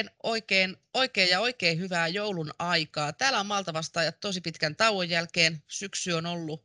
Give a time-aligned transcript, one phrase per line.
[0.00, 3.12] Oikein, oikein, oikein ja oikein hyvää joulun aikaa.
[3.12, 5.62] Täällä on Malta vastaajat tosi pitkän tauon jälkeen.
[5.68, 6.64] Syksy on ollut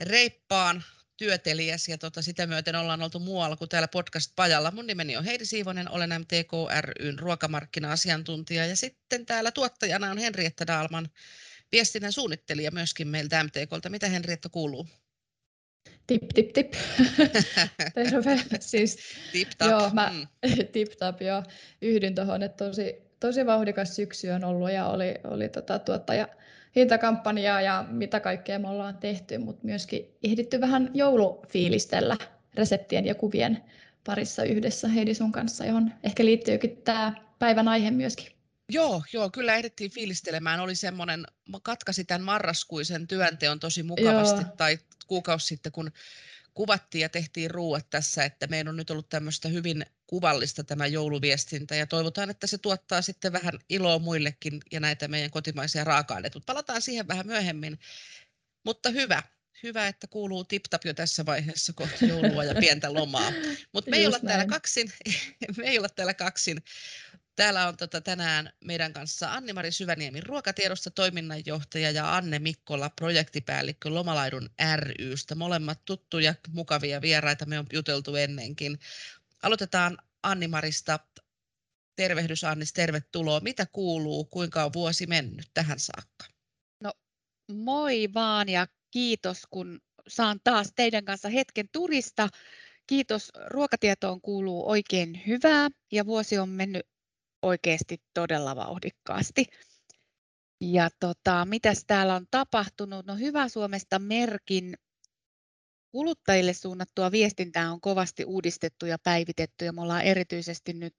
[0.00, 0.84] reippaan
[1.16, 4.70] työtelijäs ja tota, sitä myöten ollaan oltu muualla kuin täällä podcast-pajalla.
[4.70, 10.66] Mun nimeni on Heidi Siivonen, olen MTK ryn ruokamarkkina-asiantuntija ja sitten täällä tuottajana on Henrietta
[10.66, 11.08] Daalman,
[11.72, 13.88] viestinnän suunnittelija myöskin meiltä MTKlta.
[13.88, 14.86] Mitä Henrietta kuuluu?
[16.06, 16.72] Tip, tip, tip.
[17.94, 18.40] Terve.
[18.60, 18.98] Siis,
[19.32, 19.70] tip, tap.
[19.70, 20.26] Joo, mä, mm.
[20.72, 21.42] tip, tap, joo.
[21.82, 26.28] Yhdyn tuohon, että tosi, tosi vauhdikas syksy on ollut ja oli, oli tota, tuottaja
[26.76, 32.16] hintakampanjaa ja mitä kaikkea me ollaan tehty, mutta myöskin ehditty vähän joulufiilistellä
[32.54, 33.58] reseptien ja kuvien
[34.06, 38.39] parissa yhdessä Heidi sun kanssa, johon ehkä liittyykin tämä päivän aihe myöskin.
[38.70, 40.60] Joo, joo, kyllä ehdittiin fiilistelemään.
[40.60, 41.26] Oli semmoinen,
[41.62, 44.56] katkasi tämän marraskuisen työnteon tosi mukavasti, joo.
[44.56, 45.92] tai kuukausi sitten, kun
[46.54, 51.74] kuvattiin ja tehtiin ruuat tässä, että meidän on nyt ollut tämmöistä hyvin kuvallista tämä jouluviestintä
[51.74, 56.36] ja toivotaan, että se tuottaa sitten vähän iloa muillekin ja näitä meidän kotimaisia raaka-aineita.
[56.36, 57.78] Mutta palataan siihen vähän myöhemmin.
[58.64, 59.22] Mutta hyvä,
[59.62, 63.32] hyvä, että kuuluu tip-tap jo tässä vaiheessa kohti joulua ja pientä lomaa.
[63.72, 64.92] Mutta me ei olla täällä kaksin,
[65.56, 66.62] me ei olla täällä kaksin,
[67.40, 74.50] Täällä on tota tänään meidän kanssa Anni-Mari Syväniemi ruokatiedosta toiminnanjohtaja ja Anne Mikkola projektipäällikkö Lomalaidun
[74.80, 75.34] rystä.
[75.34, 78.78] Molemmat tuttuja, mukavia vieraita, me on juteltu ennenkin.
[79.42, 80.98] Aloitetaan Anni-Marista.
[81.96, 83.40] Tervehdys Annis, tervetuloa.
[83.40, 86.26] Mitä kuuluu, kuinka on vuosi mennyt tähän saakka?
[86.80, 86.92] No
[87.52, 92.28] moi vaan ja kiitos kun saan taas teidän kanssa hetken turista.
[92.86, 96.89] Kiitos, ruokatietoon kuuluu oikein hyvää ja vuosi on mennyt
[97.42, 99.46] oikeasti todella vauhdikkaasti.
[100.60, 103.06] Ja tota, mitäs täällä on tapahtunut?
[103.06, 104.74] No Hyvä Suomesta merkin
[105.92, 110.94] kuluttajille suunnattua viestintää on kovasti uudistettu ja päivitetty ja me ollaan erityisesti nyt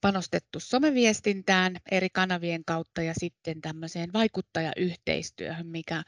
[0.00, 6.02] panostettu someviestintään eri kanavien kautta ja sitten tämmöiseen vaikuttajayhteistyöhön, mikä,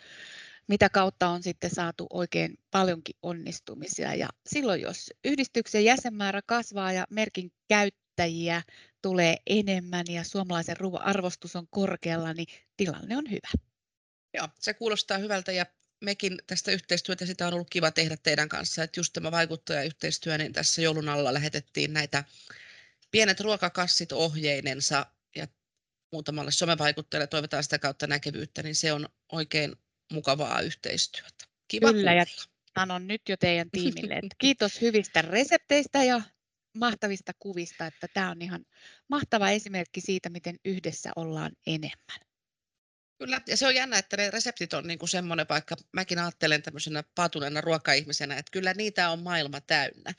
[0.69, 4.15] mitä kautta on sitten saatu oikein paljonkin onnistumisia.
[4.15, 7.53] Ja silloin, jos yhdistyksen jäsenmäärä kasvaa ja merkin
[8.17, 8.63] käyttäjiä
[9.03, 12.47] tulee enemmän ja suomalaisen ruoan arvostus on korkealla, niin
[12.77, 13.49] tilanne on hyvä.
[14.35, 15.67] Joo, se kuulostaa hyvältä ja
[16.05, 20.53] mekin tästä yhteistyötä, sitä on ollut kiva tehdä teidän kanssa, että just tämä vaikuttajayhteistyö, niin
[20.53, 22.25] tässä joulun alla lähetettiin näitä
[23.11, 25.07] pienet ruokakassit ohjeinensa
[25.37, 25.49] ja
[26.13, 29.77] muutamalle somevaikuttajalle toivotaan sitä kautta näkyvyyttä, niin se on oikein
[30.13, 31.45] mukavaa yhteistyötä.
[31.69, 32.13] Kiva Kyllä, kuulla.
[32.13, 32.27] ja
[32.79, 36.23] sanon nyt jo teidän tiimille, että kiitos hyvistä resepteistä ja
[36.79, 38.65] mahtavista kuvista, että tämä on ihan
[39.09, 42.27] mahtava esimerkki siitä, miten yhdessä ollaan enemmän.
[43.19, 46.63] Kyllä, ja se on jännä, että ne reseptit on niin kuin semmoinen, vaikka mäkin ajattelen
[46.63, 50.15] tämmöisenä paatuneena ruokaihmisenä, että kyllä niitä on maailma täynnä.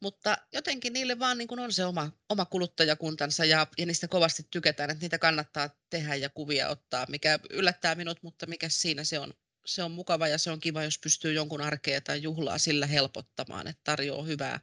[0.00, 4.46] Mutta jotenkin niille vaan niin kuin on se oma, oma kuluttajakuntansa ja, ja niistä kovasti
[4.50, 9.18] tykätään, että niitä kannattaa tehdä ja kuvia ottaa, mikä yllättää minut, mutta mikä siinä se
[9.18, 9.34] on,
[9.66, 13.66] se on mukava ja se on kiva, jos pystyy jonkun arkea tai juhlaa sillä helpottamaan,
[13.66, 14.60] että tarjoaa hyvää,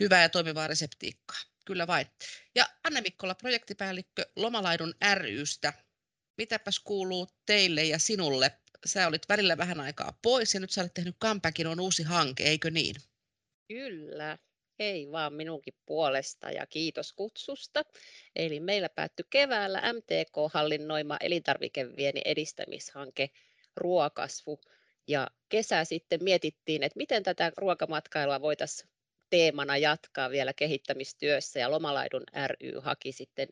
[0.00, 1.38] hyvää ja toimivaa reseptiikkaa.
[1.64, 2.06] Kyllä vain.
[2.54, 5.72] Ja Anne Mikkola, projektipäällikkö Lomalaidun rystä.
[6.36, 8.52] Mitäpäs kuuluu teille ja sinulle?
[8.86, 12.44] Sä olit välillä vähän aikaa pois ja nyt sä olet tehnyt comebackin, on uusi hanke,
[12.44, 12.96] eikö niin?
[13.68, 14.38] Kyllä,
[14.78, 17.82] ei vaan minunkin puolesta ja kiitos kutsusta.
[18.36, 23.30] Eli meillä päättyi keväällä MTK hallinnoima elintarvikevieni edistämishanke
[23.76, 24.60] Ruokasvu.
[25.06, 28.90] Ja kesä sitten mietittiin, että miten tätä ruokamatkailua voitaisiin
[29.30, 33.48] teemana jatkaa vielä kehittämistyössä ja Lomalaidun ry haki sitten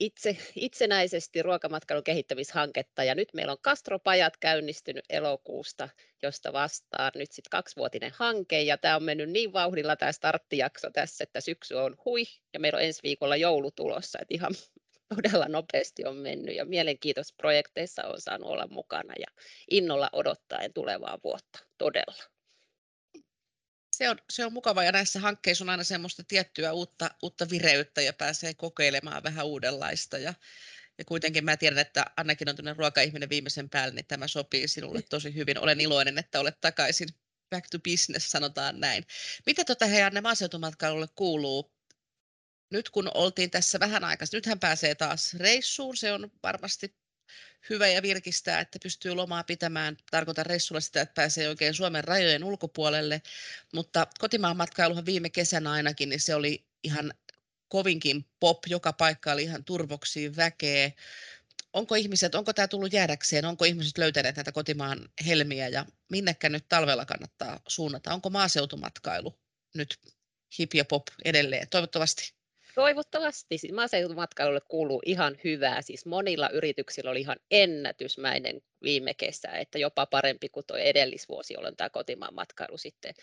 [0.00, 3.04] itse, itsenäisesti ruokamatkailun kehittämishanketta.
[3.04, 5.88] Ja nyt meillä on Kastropajat käynnistynyt elokuusta,
[6.22, 8.62] josta vastaa nyt sitten kaksivuotinen hanke.
[8.62, 12.22] Ja tämä on mennyt niin vauhdilla tämä starttijakso tässä, että syksy on hui
[12.52, 14.52] ja meillä on ensi viikolla joulu tulossa, että ihan
[15.14, 16.56] todella nopeasti on mennyt.
[16.56, 19.26] Ja mielenkiintoisissa projekteissa on saanut olla mukana ja
[19.70, 22.35] innolla odottaen tulevaa vuotta todella
[23.96, 28.02] se on, se on mukava ja näissä hankkeissa on aina semmoista tiettyä uutta, uutta vireyttä
[28.02, 30.18] ja pääsee kokeilemaan vähän uudenlaista.
[30.18, 30.34] Ja,
[30.98, 35.02] ja kuitenkin mä tiedän, että Annakin on tuonne ruokaihminen viimeisen päälle, niin tämä sopii sinulle
[35.02, 35.58] tosi hyvin.
[35.58, 37.08] Olen iloinen, että olet takaisin
[37.50, 39.06] back to business, sanotaan näin.
[39.46, 41.72] Mitä tota he Anne maaseutumatkailulle kuuluu?
[42.70, 46.94] Nyt kun oltiin tässä vähän aikaa, nythän pääsee taas reissuun, se on varmasti
[47.70, 49.96] hyvä ja virkistää, että pystyy lomaa pitämään.
[50.10, 53.22] Tarkoitan reissulla sitä, että pääsee oikein Suomen rajojen ulkopuolelle,
[53.74, 57.14] mutta kotimaan matkailuhan viime kesänä ainakin, niin se oli ihan
[57.68, 60.90] kovinkin pop, joka paikka oli ihan turvoksiin väkeä.
[61.72, 66.68] Onko ihmiset, onko tämä tullut jäädäkseen, onko ihmiset löytäneet näitä kotimaan helmiä ja minnekä nyt
[66.68, 68.14] talvella kannattaa suunnata?
[68.14, 69.38] Onko maaseutumatkailu
[69.74, 69.98] nyt
[70.58, 71.68] hip ja pop edelleen?
[71.68, 72.35] Toivottavasti.
[72.76, 73.58] Toivottavasti.
[73.58, 75.82] Siis maaseutumatkailulle kuuluu ihan hyvää.
[75.82, 81.76] Siis monilla yrityksillä oli ihan ennätysmäinen viime kesä, että jopa parempi kuin tuo edellisvuosi, jolloin
[81.76, 83.14] tämä kotimaan matkailu sitten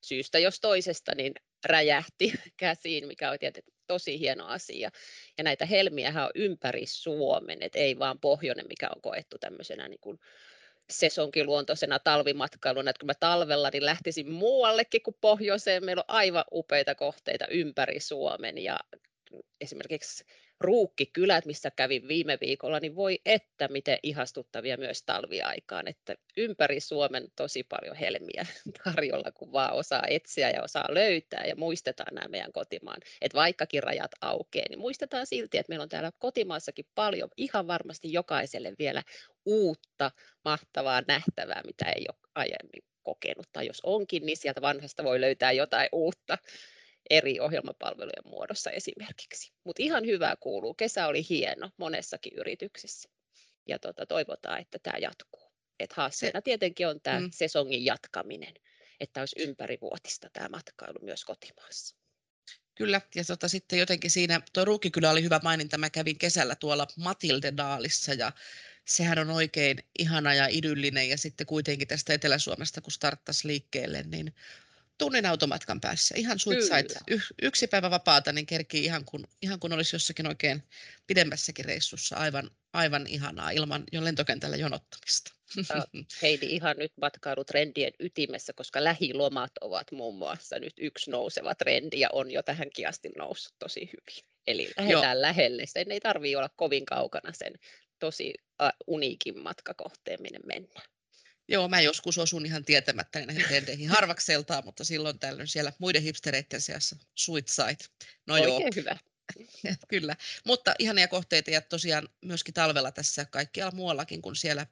[0.00, 1.32] syystä jos toisesta niin
[1.64, 4.90] räjähti käsiin, mikä on tietenkin tosi hieno asia.
[5.38, 10.00] Ja näitä helmiähän on ympäri Suomen, et ei vaan pohjoinen, mikä on koettu tämmöisenä niin
[10.00, 10.18] kuin
[10.92, 15.84] sesonkiluontoisena talvimatkailuna, että kun mä talvella niin lähtisin muuallekin kuin pohjoiseen.
[15.84, 18.78] Meillä on aivan upeita kohteita ympäri Suomen ja
[19.60, 20.24] esimerkiksi
[20.62, 27.28] ruukkikylät, missä kävin viime viikolla, niin voi että miten ihastuttavia myös talviaikaan, että ympäri Suomen
[27.36, 28.46] tosi paljon helmiä
[28.84, 33.82] tarjolla, kun vaan osaa etsiä ja osaa löytää ja muistetaan nämä meidän kotimaan, että vaikkakin
[33.82, 39.02] rajat aukeaa, niin muistetaan silti, että meillä on täällä kotimaassakin paljon ihan varmasti jokaiselle vielä
[39.44, 40.10] uutta,
[40.44, 45.52] mahtavaa, nähtävää, mitä ei ole aiemmin kokenut, tai jos onkin, niin sieltä vanhasta voi löytää
[45.52, 46.38] jotain uutta
[47.10, 49.52] eri ohjelmapalvelujen muodossa esimerkiksi.
[49.64, 50.74] Mutta ihan hyvää kuuluu.
[50.74, 53.08] Kesä oli hieno monessakin yrityksessä
[53.68, 55.52] ja tota, toivotaan, että tämä jatkuu.
[55.80, 57.30] Et haasteena Se, tietenkin on tämä mm.
[57.32, 58.54] sesongin jatkaminen,
[59.00, 61.96] että olisi ympärivuotista tämä matkailu myös kotimaassa.
[62.74, 66.86] Kyllä, ja tota, sitten jotenkin siinä, tuo Ruukikylä oli hyvä maininta, mä kävin kesällä tuolla
[66.96, 68.32] Matildedaalissa ja
[68.84, 74.34] sehän on oikein ihana ja idyllinen ja sitten kuitenkin tästä Etelä-Suomesta kun starttasi liikkeelle, niin
[74.98, 76.14] tunnin automatkan päässä.
[76.18, 76.92] Ihan suitsait.
[77.10, 80.62] Y- yksi päivä vapaata, niin kerkii ihan kun, ihan kun olisi jossakin oikein
[81.06, 82.16] pidemmässäkin reissussa.
[82.16, 85.32] Aivan, aivan ihanaa ilman jo lentokentällä jonottamista.
[86.22, 92.08] Heidi ihan nyt matkailutrendien ytimessä, koska lähilomat ovat muun muassa nyt yksi nouseva trendi ja
[92.12, 94.24] on jo tähänkin asti noussut tosi hyvin.
[94.46, 95.22] Eli lähdetään Joo.
[95.22, 95.66] lähelle.
[95.66, 97.52] Sen ei tarvitse olla kovin kaukana sen
[98.02, 98.34] tosi
[98.86, 100.86] uniikin matkakohteen, minne mennään.
[101.48, 106.60] Joo, mä joskus osun ihan tietämättä näihin trendeihin harvakseltaan, mutta silloin tällöin siellä muiden hipstereiden
[106.60, 106.96] seassa
[107.46, 107.84] side.
[108.26, 108.70] No Oikein joo.
[108.76, 108.96] hyvä.
[109.88, 114.66] Kyllä, mutta ihania kohteita ja tosiaan myöskin talvella tässä kaikkialla muuallakin kuin siellä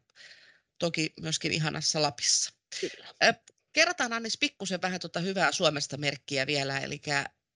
[0.78, 2.52] toki myöskin ihanassa Lapissa.
[2.80, 3.34] Kyllä.
[3.72, 7.00] Kerrotaan Annis pikkusen vähän tuota hyvää Suomesta merkkiä vielä, eli,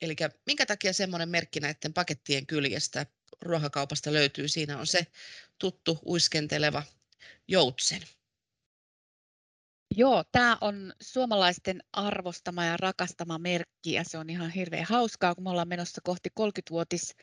[0.00, 0.16] eli
[0.46, 3.06] minkä takia semmoinen merkki näiden pakettien kyljestä
[3.42, 5.06] ruokakaupasta löytyy, siinä on se
[5.58, 6.82] tuttu uiskenteleva
[7.48, 8.02] joutsen.
[9.96, 15.44] Joo, tämä on suomalaisten arvostama ja rakastama merkki ja se on ihan hirveän hauskaa, kun
[15.44, 17.14] me ollaan menossa kohti 30-vuotis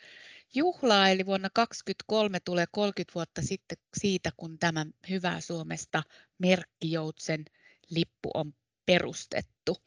[0.54, 6.04] juhlaa, eli vuonna 2023 tulee 30 vuotta sitten siitä, kun tämä Hyvää Suomesta
[6.38, 7.46] merkkijoutsen
[7.90, 8.54] lippu on
[8.86, 9.78] perustettu.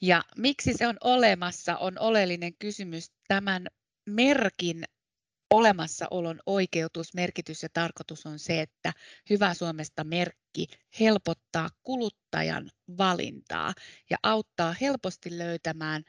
[0.00, 3.12] Ja miksi se on olemassa, on oleellinen kysymys.
[3.28, 3.66] Tämän
[4.06, 4.84] merkin
[5.50, 8.92] olemassaolon oikeutus, merkitys ja tarkoitus on se, että
[9.30, 10.66] Hyvä Suomesta merkki
[11.00, 13.72] helpottaa kuluttajan valintaa
[14.10, 16.02] ja auttaa helposti löytämään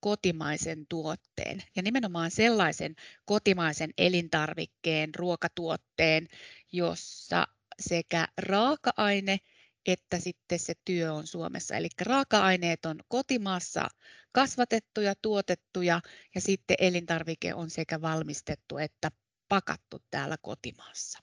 [0.00, 2.94] kotimaisen tuotteen ja nimenomaan sellaisen
[3.24, 6.28] kotimaisen elintarvikkeen, ruokatuotteen,
[6.72, 7.46] jossa
[7.80, 9.38] sekä raaka-aine
[9.86, 11.76] että sitten se työ on Suomessa.
[11.76, 13.88] Eli raaka-aineet on kotimaassa
[14.34, 16.00] kasvatettuja, tuotettuja
[16.34, 19.10] ja sitten elintarvike on sekä valmistettu että
[19.48, 21.18] pakattu täällä kotimaassa.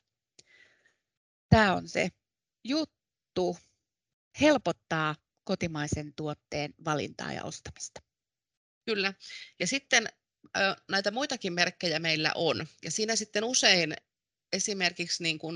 [1.50, 2.10] Tämä on se
[2.64, 3.58] juttu.
[4.42, 8.02] Helpottaa kotimaisen tuotteen valintaa ja ostamista.
[8.86, 9.14] Kyllä.
[9.60, 10.08] Ja sitten
[10.90, 12.68] näitä muitakin merkkejä meillä on.
[12.84, 13.94] Ja siinä sitten usein
[14.54, 15.56] esimerkiksi niin kuin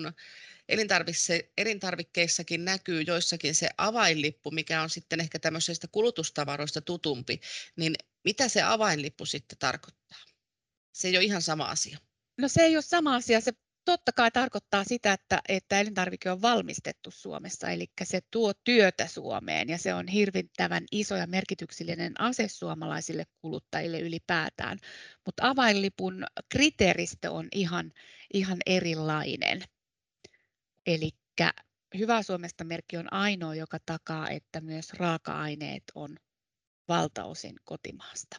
[1.57, 7.39] elintarvikkeissakin näkyy joissakin se avainlippu, mikä on sitten ehkä tämmöisistä kulutustavaroista tutumpi,
[7.75, 10.19] niin mitä se avainlippu sitten tarkoittaa?
[10.93, 11.97] Se ei ole ihan sama asia.
[12.37, 13.41] No se ei ole sama asia.
[13.41, 13.53] Se
[13.85, 19.69] totta kai tarkoittaa sitä, että, että elintarvike on valmistettu Suomessa, eli se tuo työtä Suomeen
[19.69, 24.79] ja se on hirvittävän iso ja merkityksellinen ase suomalaisille kuluttajille ylipäätään.
[25.25, 27.91] Mutta avainlipun kriteeristö on ihan,
[28.33, 29.63] ihan erilainen.
[30.85, 31.11] Eli
[31.97, 36.15] Hyvä Suomesta merkki on ainoa, joka takaa, että myös raaka-aineet on
[36.87, 38.37] valtaosin kotimaasta.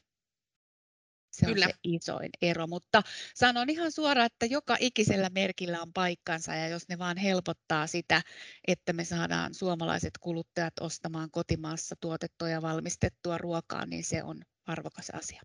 [1.33, 1.67] Se Kyllä.
[1.67, 3.03] on se isoin ero, mutta
[3.35, 8.23] sanon ihan suoraan, että joka ikisellä merkillä on paikkansa ja jos ne vaan helpottaa sitä,
[8.67, 15.11] että me saadaan suomalaiset kuluttajat ostamaan kotimaassa tuotettua ja valmistettua ruokaa, niin se on arvokas
[15.11, 15.43] asia.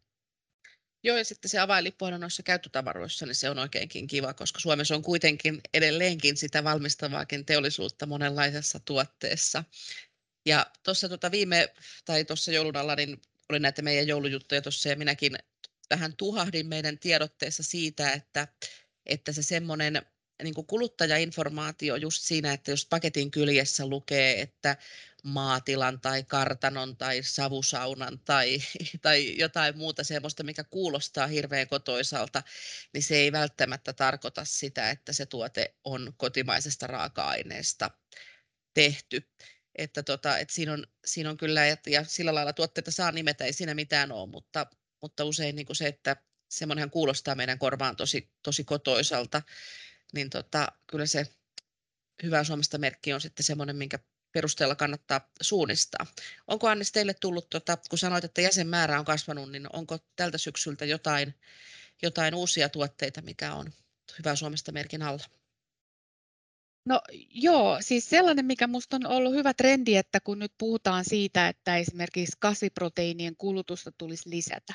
[1.04, 4.96] Joo, ja sitten se avainlippuhan on noissa käyttötavaroissa, niin se on oikeinkin kiva, koska Suomessa
[4.96, 9.64] on kuitenkin edelleenkin sitä valmistavaakin teollisuutta monenlaisessa tuotteessa.
[10.46, 11.74] Ja tuossa tuota viime,
[12.06, 15.36] tai tuossa joulun alla, niin oli näitä meidän joulujuttuja tuossa, ja minäkin
[15.90, 18.48] vähän tuhahdin meidän tiedotteessa siitä, että,
[19.06, 20.02] että se semmoinen
[20.44, 24.78] niin kuin kuluttajainformaatio just siinä, että jos paketin kyljessä lukee, että
[25.24, 28.58] maatilan tai kartanon tai savusaunan tai,
[29.02, 32.44] tai jotain muuta semmoista, mikä kuulostaa hirveän kotoisalta,
[32.94, 37.92] niin se ei välttämättä tarkoita sitä, että se tuote on kotimaisesta raaka-aineesta
[38.74, 39.28] tehty.
[39.76, 43.46] Että tota, et siinä, on, siinä on kyllä, ja, ja sillä lailla tuotteita saa nimetä,
[43.46, 44.68] ei siinä mitään ole, mutta,
[45.02, 46.16] mutta usein niin kuin se, että
[46.50, 49.42] semmoinenhan kuulostaa meidän korvaan tosi, tosi kotoisalta,
[50.12, 51.28] niin tota, kyllä se
[52.24, 54.00] hyvä Suomesta merkki on sitten semmoinen, minkä
[54.32, 56.06] perusteella kannattaa suunnistaa.
[56.48, 60.86] Onko Annis teille tullut, tota, kun sanoit, että jäsenmäärä on kasvanut, niin onko tältä syksyltä
[60.86, 61.34] jotain,
[62.02, 63.74] jotain uusia tuotteita, mikä on
[64.20, 65.24] hyvä Suomesta merkin alla?
[66.86, 71.48] No joo, siis sellainen, mikä minusta on ollut hyvä trendi, että kun nyt puhutaan siitä,
[71.48, 74.74] että esimerkiksi kasviproteiinien kulutusta tulisi lisätä,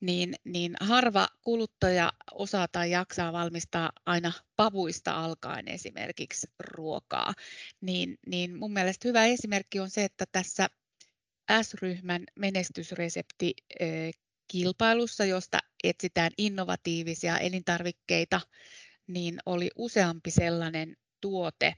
[0.00, 7.34] niin, niin harva kuluttaja osaa tai jaksaa valmistaa aina pavuista alkaen esimerkiksi ruokaa.
[7.80, 10.68] Niin, niin mun mielestä hyvä esimerkki on se, että tässä
[11.62, 13.54] S-ryhmän menestysresepti
[14.48, 18.40] kilpailussa, josta etsitään innovatiivisia elintarvikkeita,
[19.06, 21.74] niin oli useampi sellainen tuote,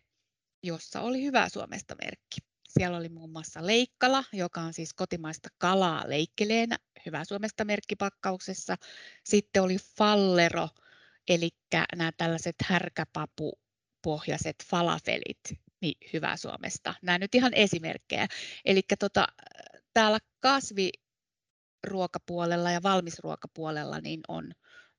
[0.62, 2.55] jossa oli hyvä Suomesta merkki.
[2.78, 8.76] Siellä oli muun muassa Leikkala, joka on siis kotimaista kalaa leikkeleenä, hyvä Suomesta merkkipakkauksessa.
[9.24, 10.68] Sitten oli Fallero,
[11.28, 11.50] eli
[11.96, 15.40] nämä tällaiset härkäpapupohjaiset falafelit,
[15.80, 16.94] niin hyvä Suomesta.
[17.02, 18.26] Nämä nyt ihan esimerkkejä.
[18.64, 19.26] Eli tota,
[19.94, 24.52] täällä kasviruokapuolella ja valmisruokapuolella niin on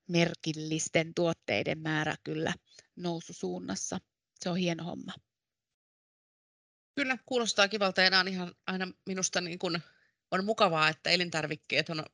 [0.08, 2.54] merkillisten tuotteiden määrä kyllä
[2.96, 3.98] noususuunnassa.
[4.40, 5.12] Se on hieno homma.
[6.98, 9.82] Kyllä, kuulostaa kivalta ja on ihan aina minusta niin kuin
[10.30, 12.04] on mukavaa, että elintarvikkeet on,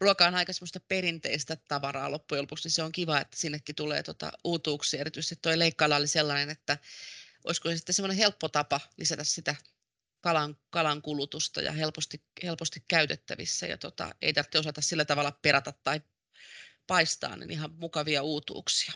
[0.00, 4.02] ruoka on aika semmoista perinteistä tavaraa loppujen lopuksi, niin se on kiva, että sinnekin tulee
[4.02, 5.00] tuota uutuuksia.
[5.00, 6.78] Erityisesti tuo leikkala oli sellainen, että
[7.44, 9.54] olisiko se sitten semmoinen helppo tapa lisätä sitä
[10.20, 15.72] kalan, kalan kulutusta ja helposti, helposti käytettävissä ja tota, ei tarvitse osata sillä tavalla perata
[15.84, 16.00] tai
[16.86, 18.92] paistaa, niin ihan mukavia uutuuksia.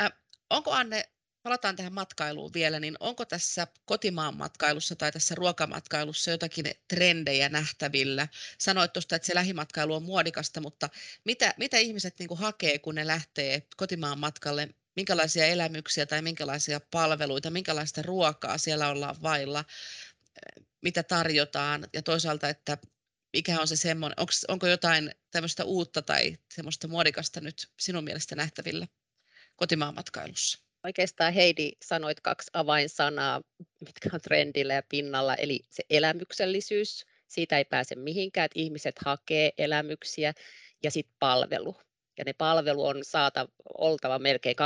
[0.00, 0.12] Äh,
[0.50, 1.08] onko Anne
[1.42, 8.28] palataan tähän matkailuun vielä, niin onko tässä kotimaan matkailussa tai tässä ruokamatkailussa jotakin trendejä nähtävillä?
[8.58, 10.88] Sanoit tuosta, että se lähimatkailu on muodikasta, mutta
[11.24, 14.68] mitä, mitä ihmiset niin hakee, kun ne lähtee kotimaan matkalle?
[14.96, 19.64] Minkälaisia elämyksiä tai minkälaisia palveluita, minkälaista ruokaa siellä ollaan vailla,
[20.82, 22.78] mitä tarjotaan ja toisaalta, että
[23.32, 28.36] mikä on se semmoinen, onko, onko jotain tämmöistä uutta tai semmoista muodikasta nyt sinun mielestä
[28.36, 28.88] nähtävillä
[29.56, 30.69] kotimaan matkailussa?
[30.84, 33.40] Oikeastaan Heidi sanoit kaksi avainsanaa,
[33.86, 39.52] mitkä on trendillä ja pinnalla, eli se elämyksellisyys, siitä ei pääse mihinkään, että ihmiset hakee
[39.58, 40.32] elämyksiä,
[40.82, 41.76] ja sitten palvelu.
[42.18, 44.56] Ja ne palvelu on saata, oltava melkein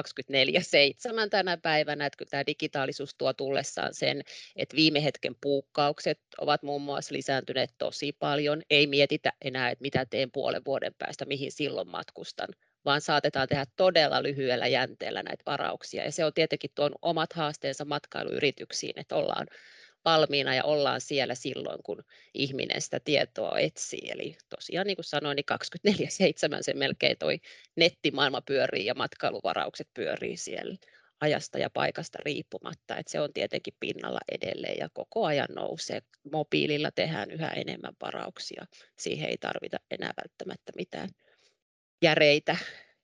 [1.27, 4.23] 24-7 tänä päivänä, että tämä digitaalisuus tuo tullessaan sen,
[4.57, 8.63] että viime hetken puukkaukset ovat muun muassa lisääntyneet tosi paljon.
[8.71, 12.49] Ei mietitä enää, että mitä teen puolen vuoden päästä, mihin silloin matkustan,
[12.85, 16.05] vaan saatetaan tehdä todella lyhyellä jänteellä näitä varauksia.
[16.05, 19.47] Ja se on tietenkin tuon omat haasteensa matkailuyrityksiin, että ollaan
[20.05, 24.11] valmiina ja ollaan siellä silloin, kun ihminen sitä tietoa etsii.
[24.11, 25.47] Eli tosiaan niin kuin sanoin, niin
[25.89, 25.93] 24-7
[26.61, 27.41] se melkein toi
[27.77, 30.77] nettimaailma pyörii ja matkailuvaraukset pyörii siellä
[31.21, 32.97] ajasta ja paikasta riippumatta.
[32.97, 36.03] että se on tietenkin pinnalla edelleen ja koko ajan nousee.
[36.33, 38.67] Mobiililla tehdään yhä enemmän varauksia.
[38.99, 41.09] Siihen ei tarvita enää välttämättä mitään
[42.05, 42.57] järeitä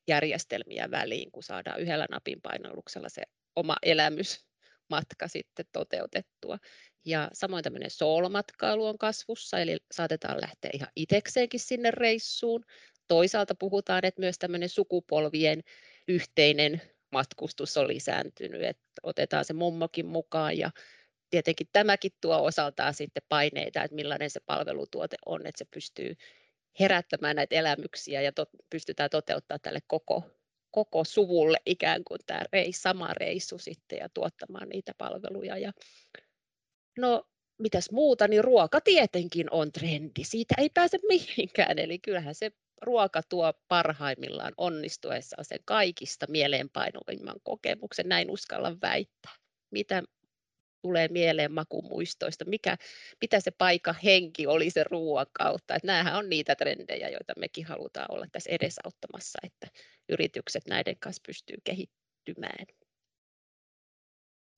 [0.08, 3.22] järjestelmiä väliin, kun saadaan yhdellä napin painalluksella se
[3.56, 6.58] oma elämysmatka sitten toteutettua.
[7.04, 12.64] Ja samoin tämmöinen soolomatkailu on kasvussa, eli saatetaan lähteä ihan itsekseenkin sinne reissuun.
[13.08, 15.60] Toisaalta puhutaan, että myös tämmöinen sukupolvien
[16.08, 20.70] yhteinen matkustus on lisääntynyt, että otetaan se mummokin mukaan ja
[21.30, 26.16] tietenkin tämäkin tuo osaltaan sitten paineita, että millainen se palvelutuote on, että se pystyy
[26.80, 30.22] herättämään näitä elämyksiä ja tot, pystytään toteuttamaan tälle koko,
[30.70, 35.58] koko suvulle ikään kuin tämä reis, sama reissu sitten ja tuottamaan niitä palveluja.
[35.58, 35.72] Ja,
[36.98, 37.24] no
[37.58, 40.24] mitäs muuta, niin ruoka tietenkin on trendi.
[40.24, 42.50] Siitä ei pääse mihinkään, eli kyllähän se
[42.82, 49.32] ruoka tuo parhaimmillaan onnistuessaan sen kaikista mieleenpainuvimman kokemuksen, näin uskallan väittää.
[49.70, 50.02] Mitä
[50.82, 52.76] tulee mieleen makumuistoista, mikä,
[53.20, 55.74] mitä se paikka henki oli se ruoan kautta.
[55.74, 59.66] Että nämähän on niitä trendejä, joita mekin halutaan olla tässä edesauttamassa, että
[60.08, 62.66] yritykset näiden kanssa pystyy kehittymään.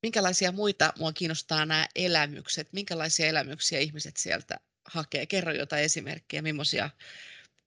[0.02, 2.72] Minkälaisia muita mua kiinnostaa nämä elämykset?
[2.72, 5.26] Minkälaisia elämyksiä ihmiset sieltä hakee?
[5.26, 6.90] Kerro jotain esimerkkejä, millaisia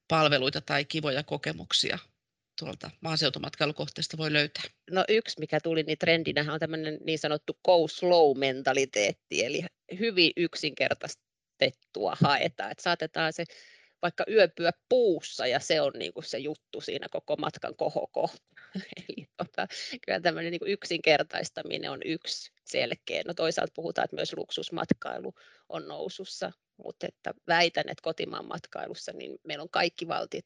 [0.07, 1.99] palveluita tai kivoja kokemuksia
[2.59, 4.63] tuolta maaseutumatkailukohteesta voi löytää?
[4.91, 9.65] No yksi, mikä tuli niin trendinä, on tämmöinen niin sanottu go slow-mentaliteetti, eli
[9.99, 13.43] hyvin yksinkertaistettua haetaan, että saatetaan se
[14.01, 18.45] vaikka yöpyä puussa ja se on niin kuin se juttu siinä koko matkan kohokohta.
[18.97, 19.67] Eli tota,
[20.05, 23.21] kyllä tämmöinen niin kuin yksinkertaistaminen on yksi selkeä.
[23.25, 25.33] No toisaalta puhutaan, että myös luksusmatkailu
[25.69, 26.51] on nousussa,
[26.83, 30.45] mutta että väitän, että kotimaan matkailussa niin meillä on kaikki valtit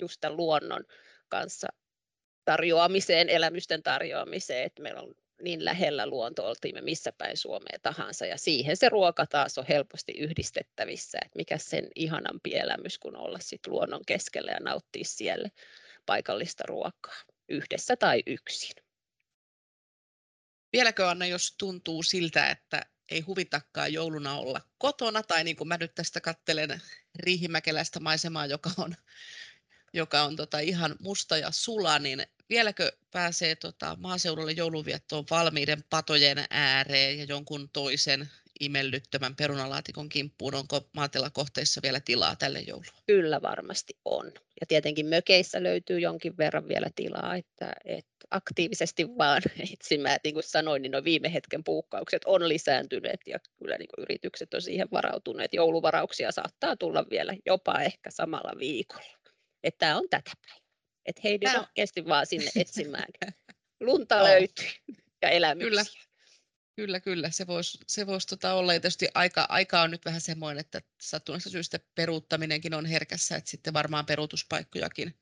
[0.00, 0.84] just luonnon
[1.28, 1.68] kanssa
[2.44, 8.26] tarjoamiseen, elämysten tarjoamiseen, että meillä on niin lähellä luonto oltiin me missä päin Suomea tahansa
[8.26, 13.38] ja siihen se ruoka taas on helposti yhdistettävissä, että mikä sen ihanampi elämys kuin olla
[13.40, 15.48] sit luonnon keskellä ja nauttia siellä
[16.06, 18.84] paikallista ruokaa yhdessä tai yksin.
[20.72, 25.76] Vieläkö Anna, jos tuntuu siltä, että ei huvitakaan jouluna olla kotona, tai niin kuin mä
[25.76, 26.82] nyt tästä kattelen
[27.18, 28.94] riihimäkeläistä maisemaa, joka on,
[29.92, 36.44] joka on tota ihan musta ja sula, niin vieläkö pääsee tota maaseudulle jouluviettoon valmiiden patojen
[36.50, 38.28] ääreen ja jonkun toisen
[38.60, 40.54] imellyttämän perunalaatikon kimppuun?
[40.54, 43.02] Onko maatilakohteissa vielä tilaa tälle joululle?
[43.06, 44.26] Kyllä varmasti on.
[44.60, 49.42] Ja tietenkin mökeissä löytyy jonkin verran vielä tilaa, että, että aktiivisesti vaan
[49.72, 50.16] etsimään.
[50.16, 54.54] Et niin kuin sanoin, niin viime hetken puukkaukset on lisääntyneet ja kyllä niin kuin yritykset
[54.54, 55.54] on siihen varautuneet.
[55.54, 59.17] Jouluvarauksia saattaa tulla vielä jopa ehkä samalla viikolla.
[59.64, 60.68] Että tämä on tätä päivää.
[61.06, 61.54] Että Heidi Tää...
[61.54, 63.06] rohkeasti vaan sinne etsimään.
[63.80, 64.68] Lunta löytyy
[65.22, 65.68] ja elämyksiä.
[65.70, 65.84] Kyllä.
[66.76, 67.30] Kyllä, kyllä.
[67.30, 68.74] Se voisi se vois tota olla.
[68.74, 73.50] Ja tietysti aika, aika on nyt vähän semmoinen, että sattuneesta syystä peruuttaminenkin on herkässä, että
[73.50, 75.14] sitten varmaan peruutuspaikkojakin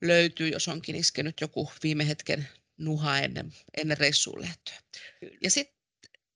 [0.00, 4.74] löytyy, jos onkin iskenyt joku viime hetken nuha ennen, ennen reissuun lähtöä.
[5.42, 5.75] Ja sitten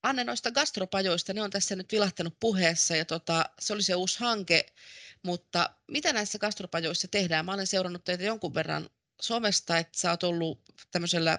[0.02, 4.20] Anne noista gastropajoista, ne on tässä nyt vilahtanut puheessa ja tota, se oli se uusi
[4.20, 4.66] hanke,
[5.22, 7.44] mutta mitä näissä gastropajoissa tehdään?
[7.46, 8.90] Mä olen seurannut teitä jonkun verran
[9.20, 11.38] somesta, että sä oot ollut tämmöisellä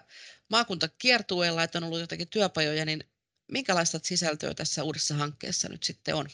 [0.49, 3.03] maakuntakiertueella, että on ollut jotakin työpajoja, niin
[3.51, 6.27] minkälaista sisältöä tässä uudessa hankkeessa nyt sitten on?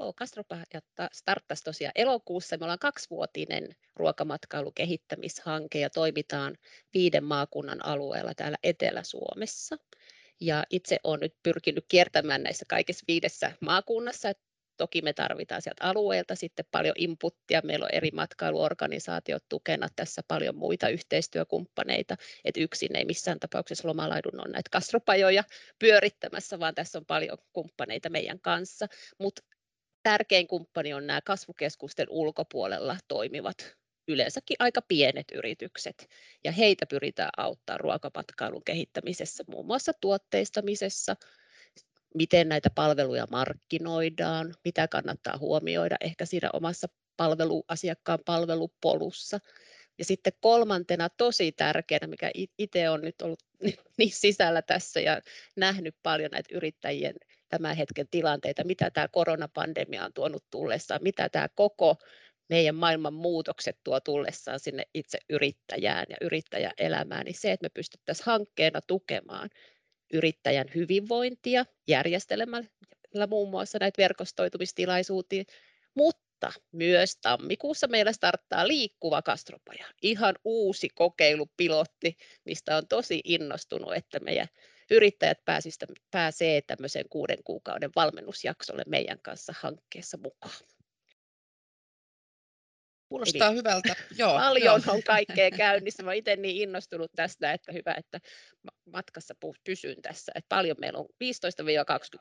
[0.00, 2.56] Joo, Gastropajat starttasi tosiaan elokuussa.
[2.56, 6.58] Me ollaan kaksivuotinen ruokamatkailukehittämishanke ja toimitaan
[6.94, 9.76] viiden maakunnan alueella täällä Etelä-Suomessa.
[10.40, 14.32] Ja itse olen nyt pyrkinyt kiertämään näissä kaikissa viidessä maakunnassa,
[14.78, 17.60] Toki me tarvitaan sieltä alueelta sitten paljon inputtia.
[17.64, 22.16] Meillä on eri matkailuorganisaatiot tukena tässä paljon muita yhteistyökumppaneita.
[22.44, 25.44] Et yksin ei missään tapauksessa lomalaidun on näitä kastropajoja
[25.78, 28.86] pyörittämässä, vaan tässä on paljon kumppaneita meidän kanssa.
[29.18, 29.42] Mutta
[30.02, 33.77] tärkein kumppani on nämä kasvukeskusten ulkopuolella toimivat
[34.08, 36.08] yleensäkin aika pienet yritykset,
[36.44, 41.16] ja heitä pyritään auttaa ruokamatkailun kehittämisessä, muun muassa tuotteistamisessa,
[42.14, 49.38] miten näitä palveluja markkinoidaan, mitä kannattaa huomioida ehkä siinä omassa palvelu, asiakkaan palvelupolussa.
[49.98, 53.42] Ja sitten kolmantena tosi tärkeänä, mikä itse on nyt ollut
[53.98, 55.20] niin sisällä tässä ja
[55.56, 57.14] nähnyt paljon näitä yrittäjien
[57.48, 61.96] tämän hetken tilanteita, mitä tämä koronapandemia on tuonut tullessaan, mitä tämä koko
[62.48, 68.26] meidän maailman muutokset tuo tullessaan sinne itse yrittäjään ja yrittäjäelämään, niin se, että me pystyttäisiin
[68.26, 69.50] hankkeena tukemaan
[70.12, 75.44] yrittäjän hyvinvointia järjestelemällä muun muassa näitä verkostoitumistilaisuutia,
[75.94, 84.20] mutta myös tammikuussa meillä starttaa liikkuva kastropaja, ihan uusi kokeilupilotti, mistä on tosi innostunut, että
[84.20, 84.48] meidän
[84.90, 85.38] yrittäjät
[86.10, 90.77] pääsee tämmöiseen kuuden kuukauden valmennusjaksolle meidän kanssa hankkeessa mukaan.
[93.08, 93.96] Kuulostaa Eli hyvältä.
[94.18, 94.94] Joo, paljon joo.
[94.94, 96.02] on kaikkea käynnissä.
[96.02, 98.18] Mä itse niin innostunut tästä, että hyvä, että
[98.92, 100.32] matkassa pysyn tässä.
[100.34, 101.08] Että paljon meillä on 15-20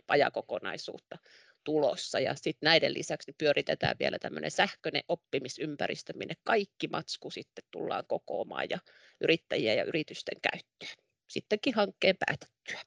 [0.07, 1.17] pajakokonaisuutta
[1.63, 8.03] tulossa ja sitten näiden lisäksi pyöritetään vielä tämmöinen sähköinen oppimisympäristö, minne kaikki matsku sitten tullaan
[8.07, 8.79] kokoamaan ja
[9.21, 11.05] yrittäjiä ja yritysten käyttöön.
[11.27, 12.81] Sittenkin hankkeen päätettyä.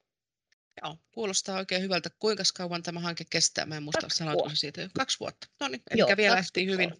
[0.83, 2.09] Joo, kuulostaa oikein hyvältä.
[2.19, 3.65] Kuinka kauan tämä hanke kestää?
[3.65, 4.89] Mä en muista sanoa siitä.
[4.97, 5.47] Kaksi vuotta.
[5.59, 6.93] No niin, eli vielä ehtii hyvin,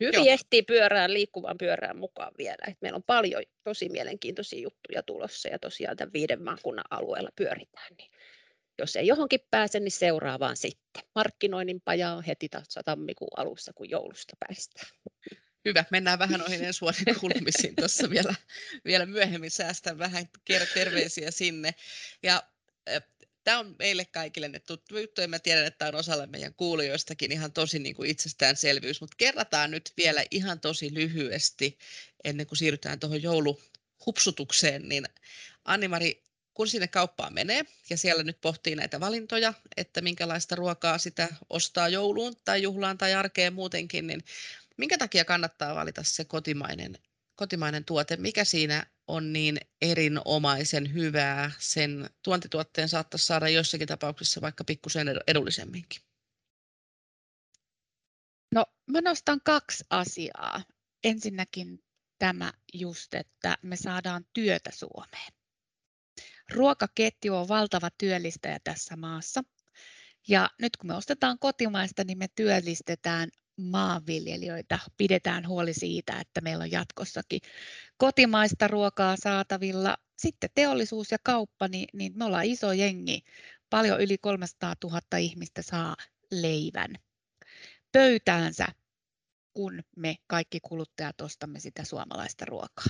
[0.00, 0.26] hyvin Joo.
[0.26, 2.64] ehtii pyörään, liikkuvan pyörään mukaan vielä.
[2.68, 7.88] Et meillä on paljon tosi mielenkiintoisia juttuja tulossa ja tosiaan tämän viiden maakunnan alueella pyöritään.
[7.98, 8.10] Niin
[8.78, 11.02] jos ei johonkin pääse, niin seuraavaan sitten.
[11.14, 12.48] Markkinoinnin paja on heti
[12.84, 14.88] tammikuun alussa, kun joulusta päästään.
[15.64, 18.34] Hyvä, mennään vähän noihin ensi vuoden kulmisiin tuossa vielä,
[18.84, 19.50] vielä myöhemmin.
[19.50, 20.26] Säästän vähän
[20.74, 21.74] terveisiä sinne.
[22.22, 22.42] Ja
[23.46, 26.54] tämä on meille kaikille nyt tuttu juttu, ja mä tiedän, että tämä on osalle meidän
[26.54, 31.78] kuulijoistakin ihan tosi niin kuin itsestäänselvyys, mutta kerrataan nyt vielä ihan tosi lyhyesti,
[32.24, 35.04] ennen kuin siirrytään tuohon jouluhupsutukseen, niin
[35.64, 36.22] Anni-Mari,
[36.54, 41.88] kun sinne kauppaan menee ja siellä nyt pohtii näitä valintoja, että minkälaista ruokaa sitä ostaa
[41.88, 44.24] jouluun tai juhlaan tai arkeen muutenkin, niin
[44.76, 46.98] minkä takia kannattaa valita se kotimainen
[47.36, 51.50] kotimainen tuote, mikä siinä on niin erinomaisen hyvää.
[51.58, 56.02] Sen tuontituotteen saattaisi saada joissakin tapauksissa vaikka pikkusen edullisemminkin.
[58.54, 60.62] No, mä nostan kaksi asiaa.
[61.04, 61.84] Ensinnäkin
[62.18, 65.32] tämä just, että me saadaan työtä Suomeen.
[66.52, 69.44] Ruokaketju on valtava työllistäjä tässä maassa.
[70.28, 74.78] Ja nyt kun me ostetaan kotimaista, niin me työllistetään maanviljelijöitä.
[74.96, 77.40] Pidetään huoli siitä, että meillä on jatkossakin
[77.96, 79.96] kotimaista ruokaa saatavilla.
[80.18, 83.24] Sitten teollisuus ja kauppa, niin, niin me ollaan iso jengi.
[83.70, 85.96] Paljon yli 300 000 ihmistä saa
[86.30, 86.94] leivän
[87.92, 88.66] pöytäänsä,
[89.54, 92.86] kun me kaikki kuluttajat ostamme sitä suomalaista ruokaa.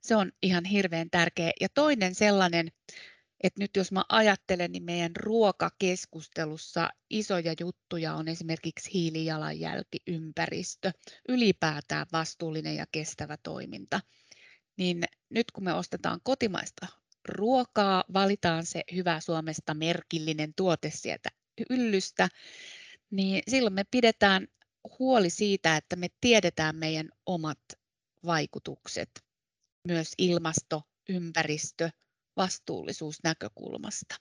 [0.00, 1.50] Se on ihan hirveän tärkeä.
[1.60, 2.68] Ja toinen sellainen,
[3.44, 10.92] että nyt jos mä ajattelen, niin meidän ruokakeskustelussa isoja juttuja on esimerkiksi hiilijalanjälki, ympäristö,
[11.28, 14.00] ylipäätään vastuullinen ja kestävä toiminta.
[14.76, 16.86] Niin nyt kun me ostetaan kotimaista
[17.28, 21.28] ruokaa, valitaan se hyvä Suomesta merkillinen tuote sieltä
[21.70, 22.28] hyllystä,
[23.10, 24.48] niin silloin me pidetään
[24.98, 27.60] huoli siitä, että me tiedetään meidän omat
[28.26, 29.10] vaikutukset,
[29.88, 31.90] myös ilmasto, ympäristö,
[32.36, 34.14] vastuullisuusnäkökulmasta.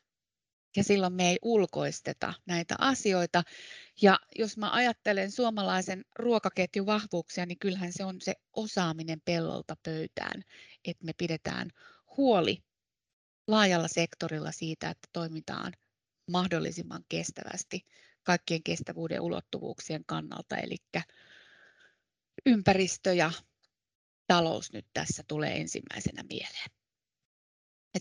[0.76, 3.44] Ja silloin me ei ulkoisteta näitä asioita.
[4.02, 10.44] Ja jos mä ajattelen suomalaisen ruokaketjun vahvuuksia, niin kyllähän se on se osaaminen pellolta pöytään,
[10.86, 11.70] että me pidetään
[12.18, 12.64] huoli
[13.48, 15.74] laajalla sektorilla siitä, että toimitaan
[16.32, 17.86] mahdollisimman kestävästi
[18.24, 20.76] kaikkien kestävyyden ulottuvuuksien kannalta, eli
[22.46, 23.32] ympäristö ja
[24.28, 26.83] talous nyt tässä tulee ensimmäisenä mieleen.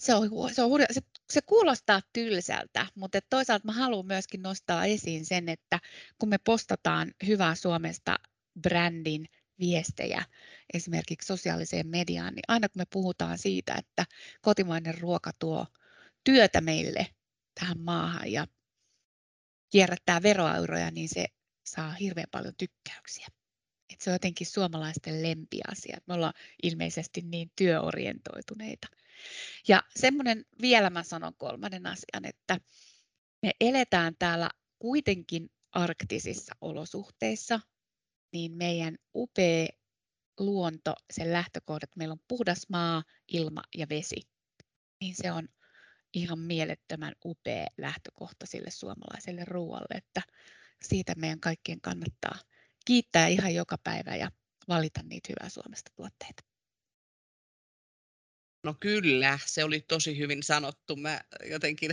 [0.03, 5.27] Se, on, se, on, se, se kuulostaa tylsältä, mutta toisaalta mä haluan myöskin nostaa esiin
[5.27, 5.81] sen, että
[6.19, 8.19] kun me postataan Hyvää Suomesta
[8.63, 10.25] brändin viestejä
[10.75, 14.05] esimerkiksi sosiaaliseen mediaan, niin aina kun me puhutaan siitä, että
[14.41, 15.67] kotimainen ruoka tuo
[16.25, 17.07] työtä meille
[17.61, 18.47] tähän maahan ja
[19.71, 21.27] kierrättää veroeuroja, niin se
[21.67, 23.27] saa hirveän paljon tykkäyksiä.
[23.93, 25.99] Et se on jotenkin suomalaisten lempiasia.
[26.07, 28.89] Me ollaan ilmeisesti niin työorientoituneita.
[29.69, 32.61] Ja semmoinen vielä mä sanon kolmannen asian, että
[33.43, 37.61] me eletään täällä kuitenkin arktisissa olosuhteissa,
[38.33, 39.67] niin meidän upea
[40.41, 44.21] luonto, sen lähtökohdat, meillä on puhdas maa, ilma ja vesi,
[45.01, 45.49] niin se on
[46.15, 50.23] ihan mielettömän upea lähtökohta sille suomalaiselle ruoalle, että
[50.83, 52.39] siitä meidän kaikkien kannattaa
[52.85, 54.31] kiittää ihan joka päivä ja
[54.69, 56.52] valita niitä hyvää Suomesta tuotteita.
[58.63, 60.97] No kyllä, se oli tosi hyvin sanottu.
[60.97, 61.21] Mä
[61.51, 61.91] jotenkin,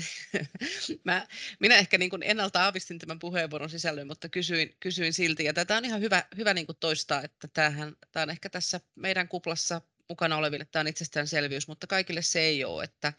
[1.06, 1.28] mä,
[1.60, 5.44] minä ehkä niin kuin ennalta aavistin tämän puheenvuoron sisällön, mutta kysyin, kysyin silti.
[5.44, 8.80] Ja tätä on ihan hyvä, hyvä niin kuin toistaa, että tämähän, tämä on ehkä tässä
[8.96, 13.14] meidän kuplassa mukana oleville, tämä on itsestäänselvyys, mutta kaikille se ei ole, että,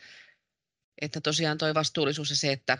[1.00, 2.78] että tosiaan tuo vastuullisuus ja se, että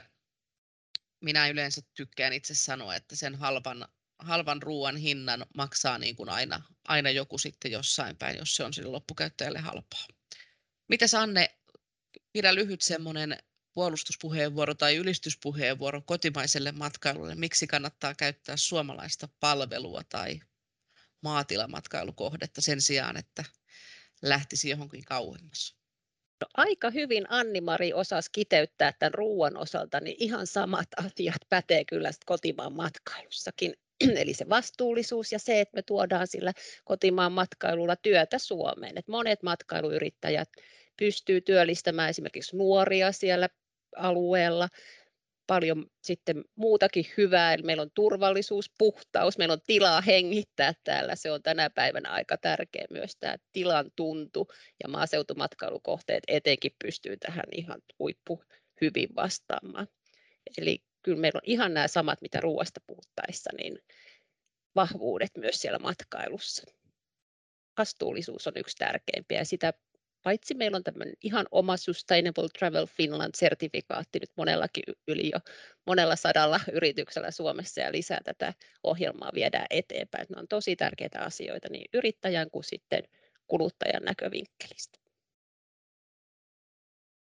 [1.20, 6.62] minä yleensä tykkään itse sanoa, että sen halvan, halvan ruoan hinnan maksaa niin kuin aina,
[6.88, 10.19] aina joku sitten jossain päin, jos se on sille loppukäyttäjälle halpaa.
[10.90, 11.50] Mitäs Anne,
[12.32, 13.38] pidä lyhyt semmoinen
[13.74, 17.34] puolustuspuheenvuoro tai ylistyspuheenvuoro kotimaiselle matkailulle.
[17.34, 20.40] Miksi kannattaa käyttää suomalaista palvelua tai
[21.20, 23.44] maatilamatkailukohdetta sen sijaan, että
[24.22, 25.76] lähtisi johonkin kauemmas?
[26.40, 32.10] No, aika hyvin Anni-Mari osasi kiteyttää tämän ruoan osalta, niin ihan samat asiat pätee kyllä
[32.26, 33.74] kotimaan matkailussakin.
[34.20, 36.52] Eli se vastuullisuus ja se, että me tuodaan sillä
[36.84, 38.98] kotimaan matkailulla työtä Suomeen.
[38.98, 40.48] Et monet matkailuyrittäjät
[41.00, 43.48] pystyy työllistämään esimerkiksi nuoria siellä
[43.96, 44.68] alueella,
[45.46, 51.30] paljon sitten muutakin hyvää, eli meillä on turvallisuus, puhtaus, meillä on tilaa hengittää täällä, se
[51.30, 54.48] on tänä päivänä aika tärkeä myös tämä tilan tuntu,
[54.82, 58.44] ja maaseutumatkailukohteet etenkin pystyy tähän ihan huippu
[58.80, 59.88] hyvin vastaamaan.
[60.58, 63.78] Eli kyllä meillä on ihan nämä samat, mitä ruoasta puhuttaessa, niin
[64.74, 66.62] vahvuudet myös siellä matkailussa.
[67.78, 69.72] Vastuullisuus on yksi tärkeimpiä ja sitä
[70.22, 75.38] paitsi meillä on tämmöinen ihan oma Sustainable Travel Finland-sertifikaatti nyt monellakin yli jo
[75.86, 80.26] monella sadalla yrityksellä Suomessa ja lisää tätä ohjelmaa viedään eteenpäin.
[80.30, 83.02] Ne on tosi tärkeitä asioita niin yrittäjän kuin sitten
[83.46, 84.98] kuluttajan näkövinkkelistä.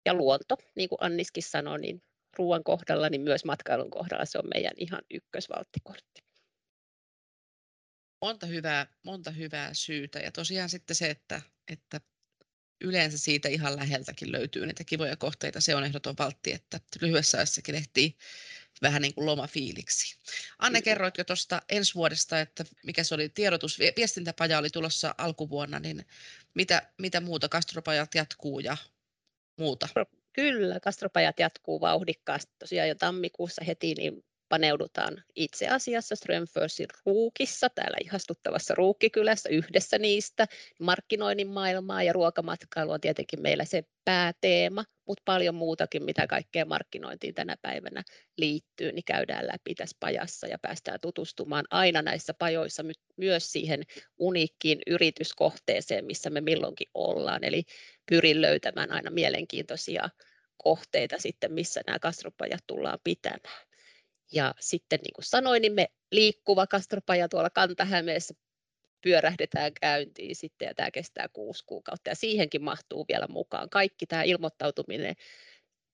[0.06, 2.04] Ja luonto, niin kuin Anniskin sanoi, niin
[2.38, 6.22] ruoan kohdalla, niin myös matkailun kohdalla se on meidän ihan ykkösvalttikortti.
[8.22, 12.02] Monta hyvää, monta hyvää syytä ja tosiaan sitten se, että, että
[12.82, 15.62] yleensä siitä ihan läheltäkin löytyy niitä kivoja kohteita.
[15.62, 18.16] Se on ehdoton valtti, että lyhyessä ajassakin ehtii
[18.82, 20.18] vähän niin kuin lomafiiliksi.
[20.60, 25.80] Anne, kerroit jo tuosta ensi vuodesta, että mikä se oli tiedotus, viestintäpaja oli tulossa alkuvuonna,
[25.80, 26.06] niin
[26.54, 28.78] mitä, mitä muuta kastropajat jatkuu ja
[29.58, 29.88] muuta?
[30.34, 32.52] Kyllä, kastropajat jatkuu vauhdikkaasti.
[32.60, 40.48] Tosiaan jo tammikuussa heti niin paneudutaan itse asiassa Strömförsin ruukissa, täällä ihastuttavassa ruukkikylässä yhdessä niistä.
[40.80, 47.34] Markkinoinnin maailmaa ja ruokamatkailu on tietenkin meillä se pääteema, mutta paljon muutakin, mitä kaikkea markkinointiin
[47.34, 48.04] tänä päivänä
[48.38, 52.84] liittyy, niin käydään läpi tässä pajassa ja päästään tutustumaan aina näissä pajoissa
[53.18, 53.84] myös siihen
[54.18, 57.44] uniikkiin yrityskohteeseen, missä me milloinkin ollaan.
[57.44, 57.64] Eli
[58.10, 60.10] pyrin löytämään aina mielenkiintoisia
[60.64, 63.71] kohteita sitten, missä nämä kastropajat tullaan pitämään.
[64.32, 68.34] Ja sitten niin kuin sanoin, niin me liikkuva kastropaja tuolla Kantahämeessä
[69.02, 73.70] pyörähdetään käyntiin sitten ja tämä kestää kuusi kuukautta ja siihenkin mahtuu vielä mukaan.
[73.70, 75.16] Kaikki tämä ilmoittautuminen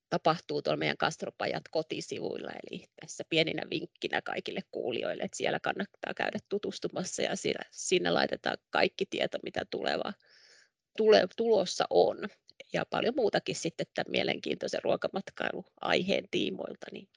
[0.10, 6.40] tapahtuu tuolla meidän kastropajat kotisivuilla, eli tässä pieninä vinkkinä kaikille kuulijoille, että siellä kannattaa käydä
[6.50, 10.14] tutustumassa ja siinä, sinne laitetaan kaikki tieto, mitä tuleva,
[10.98, 12.18] tule, tulossa on.
[12.74, 17.08] Ja paljon muutakin sitten tämän mielenkiintoisen ruokamatkailuaiheen tiimoilta, niin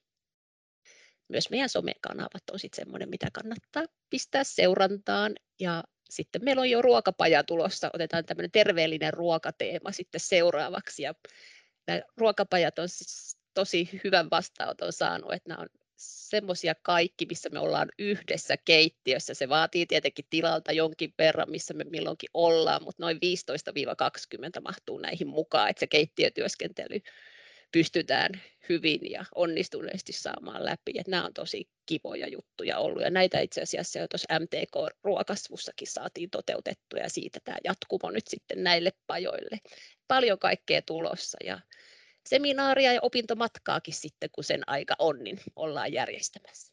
[1.30, 5.34] myös meidän somekanavat on sitten semmoinen, mitä kannattaa pistää seurantaan.
[5.60, 11.02] Ja sitten meillä on jo ruokapaja tulossa, otetaan tämmöinen terveellinen ruokateema sitten seuraavaksi.
[11.02, 11.14] Ja
[11.86, 15.68] nämä ruokapajat on siis tosi hyvän vastaanoton saanut, että nämä on
[16.00, 19.34] semmoisia kaikki, missä me ollaan yhdessä keittiössä.
[19.34, 23.16] Se vaatii tietenkin tilalta jonkin verran, missä me milloinkin ollaan, mutta noin
[24.58, 27.00] 15-20 mahtuu näihin mukaan, että se keittiötyöskentely
[27.72, 28.30] pystytään
[28.68, 30.92] hyvin ja onnistuneesti saamaan läpi.
[30.98, 36.30] Et nämä on tosi kivoja juttuja ollut ja näitä itse asiassa jo tuossa MTK-ruokasvussakin saatiin
[36.30, 39.58] toteutettua ja siitä tämä jatkumo nyt sitten näille pajoille.
[40.08, 41.60] Paljon kaikkea tulossa ja
[42.26, 46.69] seminaaria ja opintomatkaakin sitten, kun sen aika on, niin ollaan järjestämässä.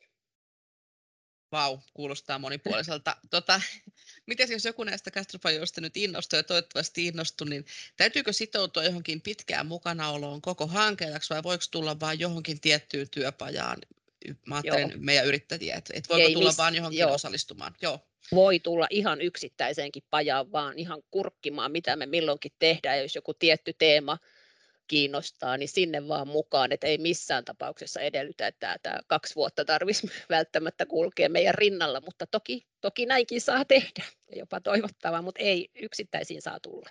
[1.52, 3.16] Vau, kuulostaa monipuoliselta.
[3.30, 3.62] Tota,
[4.26, 7.66] miten jos joku näistä gastropajoista nyt innostuu ja toivottavasti innostuu, niin
[7.98, 13.78] täytyykö sitoutua johonkin pitkään mukanaoloon koko hankkeellaksi vai voiko tulla vain johonkin tiettyyn työpajaan?
[14.46, 15.00] Mä ajattelen joo.
[15.00, 17.14] meidän yrittäjiä, että et voiko Ei, tulla miss, vain johonkin joo.
[17.14, 17.76] osallistumaan?
[17.82, 18.00] Joo.
[18.32, 23.74] Voi tulla ihan yksittäiseenkin pajaan vaan ihan kurkkimaan, mitä me milloinkin tehdään, jos joku tietty
[23.74, 24.18] teema–
[24.88, 30.12] kiinnostaa, niin sinne vaan mukaan, että ei missään tapauksessa edellytä, että tämä kaksi vuotta tarvitsisi
[30.30, 35.70] välttämättä kulkea meidän rinnalla, mutta toki, toki näinkin saa tehdä ja jopa toivottavaa, mutta ei
[35.76, 36.90] yksittäisiin saa tulla.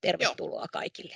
[0.00, 0.68] Tervetuloa Joo.
[0.72, 1.14] kaikille.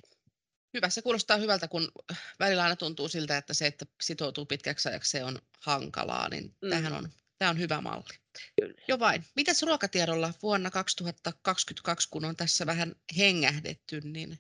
[0.75, 1.93] Hyvä, se kuulostaa hyvältä, kun
[2.39, 6.71] välillä aina tuntuu siltä, että se, että sitoutuu pitkäksi ajaksi, se on hankalaa, niin mm.
[6.71, 8.19] tämähän on, tämä on hyvä malli.
[8.61, 8.75] Kyllä.
[8.89, 9.25] Jo vain.
[9.37, 14.39] Mitäs ruokatiedolla vuonna 2022, kun on tässä vähän hengähdetty, niin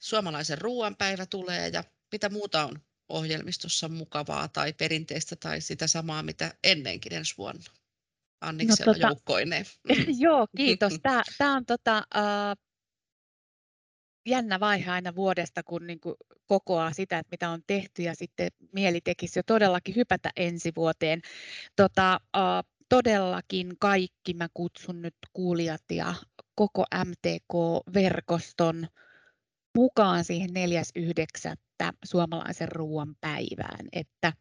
[0.00, 6.54] suomalaisen ruoanpäivä tulee ja mitä muuta on ohjelmistossa mukavaa tai perinteistä tai sitä samaa, mitä
[6.64, 7.64] ennenkin ensi vuonna?
[8.40, 9.64] Anniksella no, tota, joukkoineen.
[10.18, 10.92] joo, kiitos.
[11.02, 12.56] Tämä, tämä on tota, äh,
[14.26, 16.14] jännä vaihe aina vuodesta, kun niin kuin
[16.46, 21.22] kokoaa sitä, että mitä on tehty ja sitten mieli tekisi jo todellakin hypätä ensi vuoteen.
[21.76, 26.14] Tota, äh, todellakin kaikki mä kutsun nyt kuulijat ja
[26.54, 28.86] koko MTK-verkoston
[29.76, 31.92] mukaan siihen 4.9.
[32.04, 34.32] suomalaisen ruoan päivään, että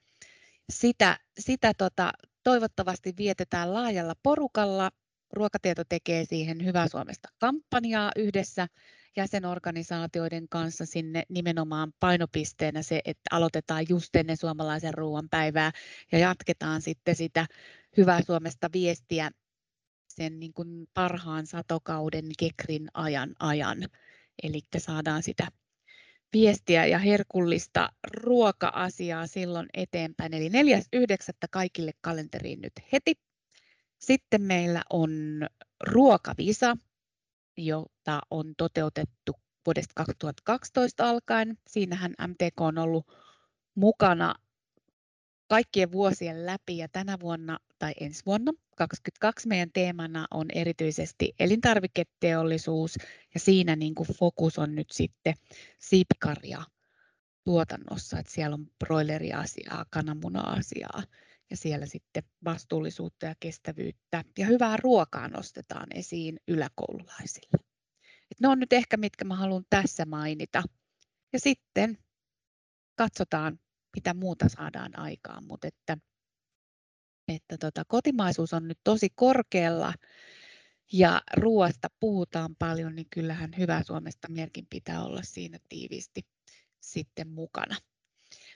[0.71, 2.11] sitä, sitä tota,
[2.43, 4.89] toivottavasti vietetään laajalla porukalla.
[5.33, 8.67] Ruokatieto tekee siihen Hyvää Suomesta kampanjaa yhdessä
[9.17, 15.71] jäsenorganisaatioiden kanssa sinne nimenomaan painopisteenä se, että aloitetaan just ennen suomalaisen ruoan päivää
[16.11, 17.45] ja jatketaan sitten sitä
[17.97, 19.31] Hyvää Suomesta viestiä
[20.07, 23.77] sen niin kuin parhaan satokauden kekrin ajan ajan.
[24.43, 25.47] Eli saadaan sitä
[26.33, 30.33] viestiä ja herkullista ruoka-asiaa silloin eteenpäin.
[30.33, 30.53] Eli 4.9.
[31.51, 33.13] kaikille kalenteriin nyt heti.
[33.99, 35.11] Sitten meillä on
[35.83, 36.77] ruokavisa,
[37.57, 39.33] jota on toteutettu
[39.65, 41.57] vuodesta 2012 alkaen.
[41.67, 43.07] Siinähän MTK on ollut
[43.75, 44.35] mukana
[45.47, 52.97] kaikkien vuosien läpi ja tänä vuonna tai ensi vuonna 2022 meidän teemana on erityisesti elintarviketeollisuus
[53.33, 55.33] ja siinä niin kuin fokus on nyt sitten
[55.79, 56.63] siipkarja
[57.43, 61.03] tuotannossa, että siellä on broileriasiaa, kananmuna-asiaa
[61.49, 67.63] ja siellä sitten vastuullisuutta ja kestävyyttä ja hyvää ruokaa nostetaan esiin yläkoululaisille.
[68.31, 70.63] Et ne on nyt ehkä mitkä mä haluan tässä mainita.
[71.33, 71.97] Ja sitten
[72.95, 73.59] katsotaan,
[73.95, 75.97] mitä muuta saadaan aikaan, mutta että
[77.35, 79.93] että tota, kotimaisuus on nyt tosi korkealla
[80.91, 86.21] ja ruoasta puhutaan paljon, niin kyllähän hyvä Suomesta merkin pitää olla siinä tiiviisti
[86.79, 87.75] sitten mukana.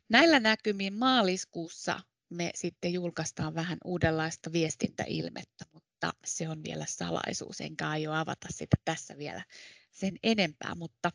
[0.10, 7.90] näillä näkymin maaliskuussa me sitten julkaistaan vähän uudenlaista viestintäilmettä, mutta se on vielä salaisuus, enkä
[7.90, 9.44] aio avata sitä tässä vielä
[9.92, 11.12] sen enempää, mutta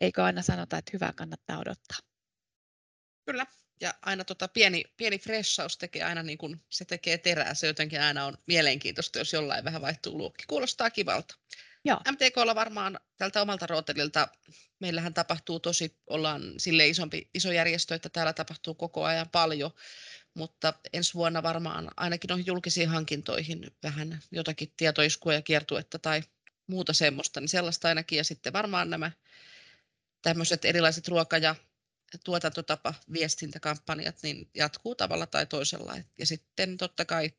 [0.00, 2.11] eikö aina sanota, että hyvää kannattaa odottaa?
[3.24, 3.46] Kyllä,
[3.80, 7.54] ja aina tota pieni, pieni freshaus tekee aina niin kuin se tekee terää.
[7.54, 10.44] Se jotenkin aina on mielenkiintoista, jos jollain vähän vaihtuu luokki.
[10.46, 11.34] Kuulostaa kivalta.
[11.84, 12.00] Joo.
[12.12, 14.28] MTKlla varmaan tältä omalta rootelilta,
[14.80, 19.70] meillähän tapahtuu tosi, ollaan sille isompi, iso järjestö, että täällä tapahtuu koko ajan paljon,
[20.34, 26.22] mutta ensi vuonna varmaan ainakin on julkisiin hankintoihin vähän jotakin tietoiskua ja kiertuetta tai
[26.66, 28.16] muuta semmoista, niin sellaista ainakin.
[28.16, 29.10] Ja sitten varmaan nämä
[30.22, 31.54] tämmöiset erilaiset ruoka- ja
[32.24, 35.96] tuotantotapa viestintäkampanjat niin jatkuu tavalla tai toisella.
[36.18, 37.30] Ja sitten totta kai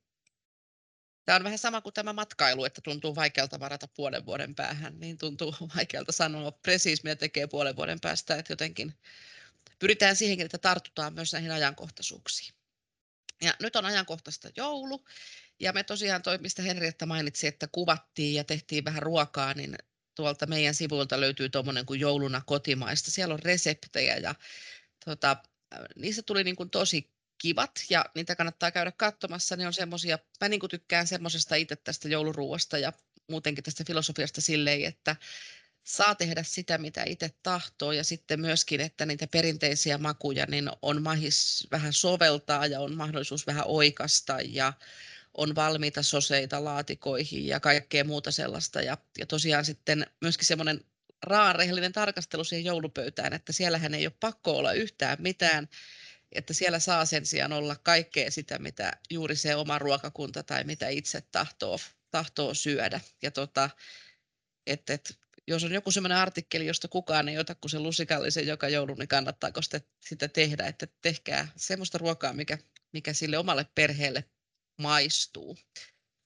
[1.26, 5.18] Tämä on vähän sama kuin tämä matkailu, että tuntuu vaikealta varata puolen vuoden päähän, niin
[5.18, 8.94] tuntuu vaikealta sanoa presis, mitä tekee puolen vuoden päästä, että jotenkin
[9.80, 12.54] pyritään siihenkin, että tartutaan myös näihin ajankohtaisuuksiin.
[13.42, 15.06] Ja nyt on ajankohtaista joulu,
[15.60, 19.76] ja me tosiaan toi, mistä Henrietta mainitsi, että kuvattiin ja tehtiin vähän ruokaa, niin
[20.16, 23.12] tuolta meidän sivuilta löytyy tuommoinen kuin jouluna kotimaista.
[23.12, 24.36] Siellä on reseptejä ja
[25.06, 25.38] tota,
[25.96, 29.56] niistä tuli niin kuin tosi kivat ja niitä kannattaa käydä katsomassa.
[29.56, 32.94] Ne on semmoisia, mä niin kuin tykkään semmoisesta itse tästä jouluruuasta ja
[33.30, 35.16] muutenkin tästä filosofiasta silleen, että
[35.84, 41.02] saa tehdä sitä, mitä itse tahtoo ja sitten myöskin, että niitä perinteisiä makuja niin on
[41.02, 44.74] mahis vähän soveltaa ja on mahdollisuus vähän oikasta ja
[45.38, 48.82] on valmiita soseita laatikoihin ja kaikkea muuta sellaista.
[48.82, 50.82] Ja, ja tosiaan sitten myöskin semmoinen
[51.24, 55.70] raarehellinen tarkastelu siihen joulupöytään, että siellähän ei ole pakko olla yhtään mitään,
[56.32, 60.90] että siellä saa sen sijaan olla kaikkea sitä, mitä juuri se oma ruokakunta tai mitä
[60.90, 61.80] itse tahtoo,
[62.12, 63.02] tahtoo syödä.
[63.22, 63.70] Ja tota,
[64.68, 68.70] et, et, jos on joku sellainen artikkeli, josta kukaan ei ota kuin se lusikallisen joka
[68.70, 72.58] joulu, niin kannattaako sitä, sitä tehdä, että tehkää semmoista ruokaa, mikä,
[72.94, 74.24] mikä sille omalle perheelle
[74.78, 75.58] maistuu.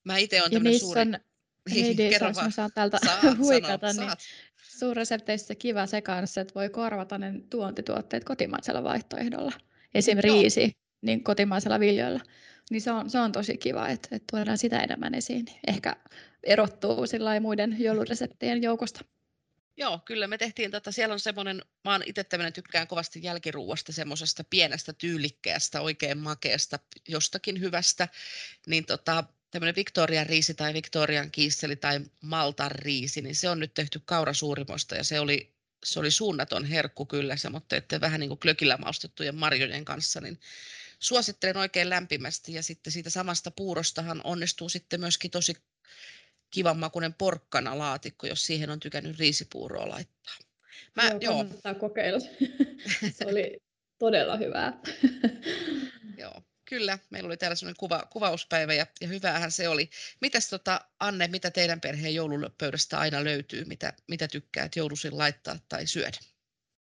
[0.03, 1.01] Mä itse olen tämmöinen suuri...
[1.01, 1.17] On,
[2.11, 4.17] jos mä saan täältä saat, huikata, sano, niin
[4.79, 9.51] suurresepteissä kiva se kanssa, että voi korvata ne tuontituotteet kotimaisella vaihtoehdolla.
[9.93, 10.17] Esim.
[10.17, 12.19] riisi niin kotimaisella viljoilla.
[12.69, 15.45] Niin se on, se on tosi kiva, että, että tuodaan sitä enemmän esiin.
[15.67, 15.95] Ehkä
[16.43, 17.05] erottuu
[17.41, 19.05] muiden joulureseptien joukosta.
[19.77, 23.93] Joo, kyllä me tehtiin, tota, siellä on semmoinen, mä oon itse tämmöinen tykkään kovasti jälkiruuasta,
[23.93, 28.07] semmoisesta pienestä tyylikkäästä, oikein makeasta, jostakin hyvästä,
[28.67, 33.73] niin tota, tämmöinen Victorian riisi tai Victorian kiisseli tai Maltan riisi, niin se on nyt
[33.73, 35.53] tehty kaurasuurimosta ja se oli,
[35.85, 40.21] se oli suunnaton herkku kyllä, se, mutta että vähän niin kuin klökillä maustettujen marjojen kanssa,
[40.21, 40.39] niin
[40.99, 42.53] suosittelen oikein lämpimästi.
[42.53, 45.57] Ja sitten siitä samasta puurostahan onnistuu sitten myöskin tosi
[46.49, 50.35] kivan makuinen porkkana laatikko, jos siihen on tykännyt riisipuuroa laittaa.
[50.95, 51.79] Mä, joo, kannattaa joo.
[51.79, 52.19] kokeilla.
[53.17, 53.57] Se oli
[53.99, 54.79] todella hyvää.
[56.21, 56.99] joo, kyllä.
[57.09, 59.89] Meillä oli täällä sellainen kuva, kuvauspäivä ja, ja hyväähän se oli.
[60.21, 63.65] Mitäs tota, Anne, mitä teidän perheen joulupöydästä aina löytyy?
[63.65, 66.17] Mitä, mitä tykkäät joulusin laittaa tai syödä?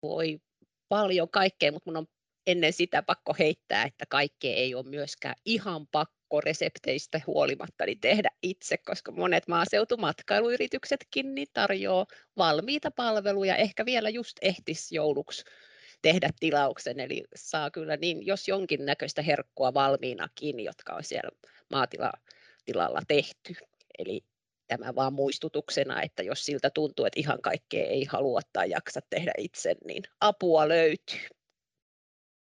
[0.02, 0.40] Voi
[0.88, 2.06] paljon kaikkea, mutta mun on
[2.46, 8.31] ennen sitä pakko heittää, että kaikkea ei ole myöskään ihan pakko resepteistä huolimatta niin tehdä
[8.43, 15.45] itse, koska monet maaseutumatkailuyrityksetkin niin tarjoaa valmiita palveluja, ehkä vielä just ehtis jouluksi
[16.03, 21.31] tehdä tilauksen, eli saa kyllä niin, jos jonkin näköistä herkkua valmiinakin, jotka on siellä
[21.71, 23.55] maatilalla tehty.
[23.99, 24.25] Eli
[24.66, 29.33] tämä vaan muistutuksena, että jos siltä tuntuu, että ihan kaikkea ei halua tai jaksa tehdä
[29.38, 31.39] itse, niin apua löytyy.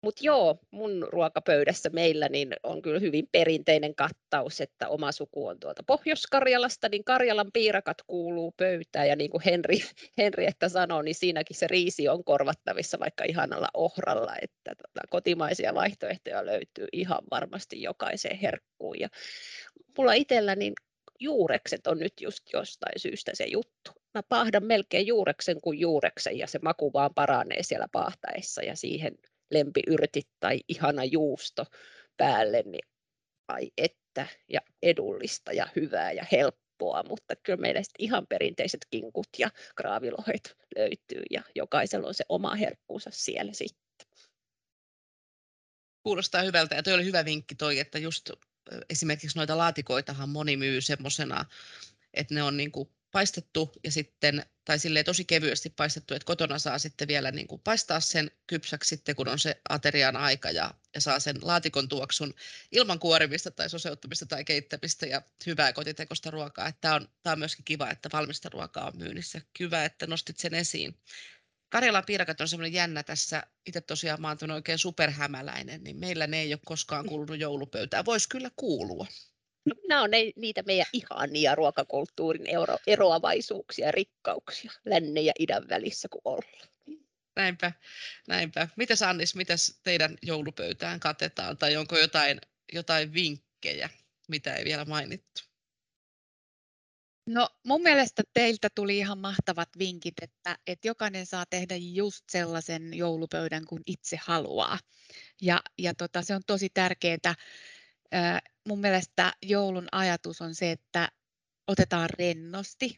[0.06, 5.60] Mutta joo, mun ruokapöydässä meillä niin on kyllä hyvin perinteinen kattaus, että oma suku on
[5.60, 9.78] tuolta Pohjois-Karjalasta, niin Karjalan piirakat kuuluu pöytään ja niin kuin Henri,
[10.18, 16.46] Henrietta sanoi, niin siinäkin se riisi on korvattavissa vaikka ihanalla ohralla, että tota, kotimaisia vaihtoehtoja
[16.46, 19.00] löytyy ihan varmasti jokaiseen herkkuun.
[19.00, 19.08] Ja
[19.98, 20.72] mulla itsellä niin
[21.20, 23.90] juurekset on nyt just jostain syystä se juttu.
[24.14, 29.18] Mä pahdan melkein juureksen kuin juureksen ja se maku vaan paranee siellä pahtaessa ja siihen
[29.50, 31.66] lempiyrtit tai ihana juusto
[32.16, 32.88] päälle, niin
[33.48, 39.51] ai että, ja edullista ja hyvää ja helppoa, mutta kyllä meillä ihan perinteiset kinkut ja
[39.76, 44.09] kraavilohet löytyy ja jokaisella on se oma herkkuunsa siellä sitten.
[46.03, 48.30] Kuulostaa hyvältä ja toi oli hyvä vinkki toi, että just
[48.90, 51.44] esimerkiksi noita laatikoitahan moni myy semmoisena,
[52.14, 56.58] että ne on niin kuin paistettu ja sitten, tai silleen tosi kevyesti paistettu, että kotona
[56.58, 60.74] saa sitten vielä niin kuin paistaa sen kypsäksi sitten, kun on se aterian aika ja,
[60.94, 62.34] ja saa sen laatikon tuoksun
[62.72, 66.72] ilman kuorimista tai soseuttamista tai keittämistä ja hyvää kotitekosta ruokaa.
[66.72, 69.40] Tämä on, tämä on myöskin kiva, että valmista ruokaa on myynnissä.
[69.60, 70.98] Hyvä, että nostit sen esiin.
[71.68, 76.40] Karjalan piirakat on semmoinen jännä tässä, itse tosiaan mä oon oikein superhämäläinen, niin meillä ne
[76.40, 78.04] ei ole koskaan kuulunut joulupöytään.
[78.04, 79.06] Voisi kyllä kuulua.
[79.66, 85.68] No, nämä on ne, niitä meidän ihania ruokakulttuurin ero, eroavaisuuksia ja rikkauksia lännen ja idän
[85.68, 86.68] välissä, kun ollaan.
[87.36, 87.72] Näinpä,
[88.28, 88.68] näinpä.
[88.76, 92.40] Mitäs Annis, mitäs teidän joulupöytään katetaan tai onko jotain,
[92.72, 93.90] jotain vinkkejä,
[94.28, 95.42] mitä ei vielä mainittu?
[97.26, 102.94] No mun mielestä teiltä tuli ihan mahtavat vinkit, että, että jokainen saa tehdä just sellaisen
[102.94, 104.78] joulupöydän kuin itse haluaa.
[105.42, 107.34] Ja, ja tota, se on tosi tärkeää.
[108.68, 111.09] Mun mielestä joulun ajatus on se, että
[111.66, 112.96] otetaan rennosti,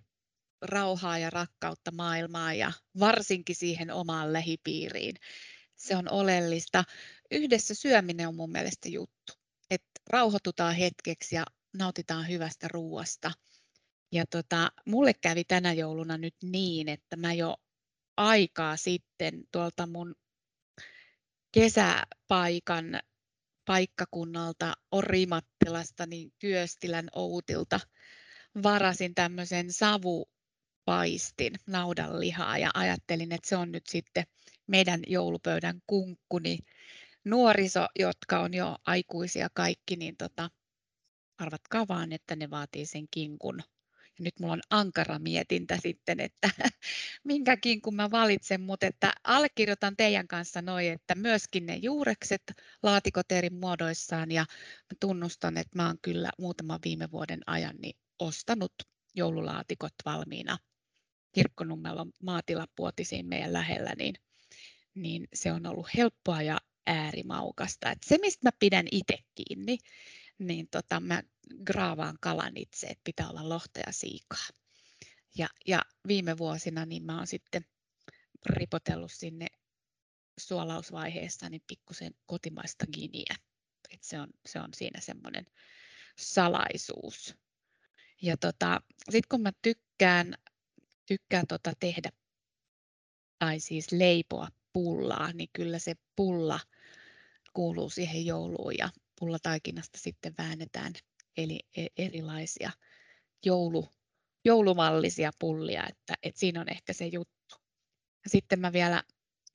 [0.62, 5.14] rauhaa ja rakkautta maailmaan ja varsinkin siihen omaan lähipiiriin.
[5.76, 6.84] Se on oleellista.
[7.30, 9.32] Yhdessä syöminen on mun mielestä juttu.
[9.70, 11.44] Että rauhoitutaan hetkeksi ja
[11.78, 13.32] nautitaan hyvästä ruuasta–
[14.12, 17.56] ja tota, mulle kävi tänä jouluna nyt niin, että mä jo
[18.16, 20.14] aikaa sitten tuolta mun
[21.52, 23.00] kesäpaikan
[23.68, 27.80] paikkakunnalta Orimattilasta, niin Kyöstilän Outilta
[28.62, 34.24] varasin tämmöisen savupaistin naudanlihaa ja ajattelin, että se on nyt sitten
[34.66, 36.58] meidän joulupöydän kunkkuni.
[37.24, 40.50] Nuoriso, jotka on jo aikuisia kaikki, niin tota,
[41.38, 43.62] arvatkaa vaan, että ne vaatii sen kinkun
[44.18, 46.50] ja nyt mulla on ankara mietintä sitten, että
[47.24, 52.42] minkäkin kun mä valitsen, mutta että allekirjoitan teidän kanssa noin, että myöskin ne juurekset
[52.82, 54.40] laatikot eri muodoissaan ja
[54.80, 58.72] mä tunnustan, että mä oon kyllä muutaman viime vuoden ajan niin ostanut
[59.14, 60.58] joululaatikot valmiina
[61.32, 64.14] Kirkkonummella maatilapuotisiin meidän lähellä, niin,
[64.94, 67.90] niin se on ollut helppoa ja äärimaukasta.
[67.90, 69.78] Et se, mistä mä pidän itse kiinni,
[70.38, 71.22] niin tota, mä
[71.64, 74.46] graavaan kalan itse, että pitää olla lohta ja siikaa.
[75.38, 77.66] Ja, ja viime vuosina niin mä oon sitten
[78.46, 79.46] ripotellut sinne
[80.38, 83.34] suolausvaiheessa niin pikkusen kotimaista giniä.
[83.90, 85.46] Et se, on, se on siinä semmoinen
[86.18, 87.34] salaisuus.
[88.22, 90.34] Ja tota, sitten kun mä tykkään,
[91.06, 92.10] tykkään tota tehdä
[93.38, 96.60] tai siis leipoa pullaa, niin kyllä se pulla
[97.52, 100.92] kuuluu siihen jouluun ja pullataikinasta sitten väännetään
[101.36, 102.70] eli e, erilaisia
[103.44, 103.88] joulu,
[104.44, 107.56] joulumallisia pullia, että, että siinä on ehkä se juttu.
[108.26, 109.02] Sitten mä vielä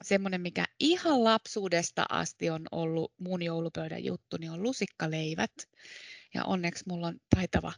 [0.04, 5.52] semmoinen, mikä ihan lapsuudesta asti on ollut mun joulupöydän juttu, niin on lusikkaleivät.
[6.34, 7.74] Ja onneksi mulla on taitava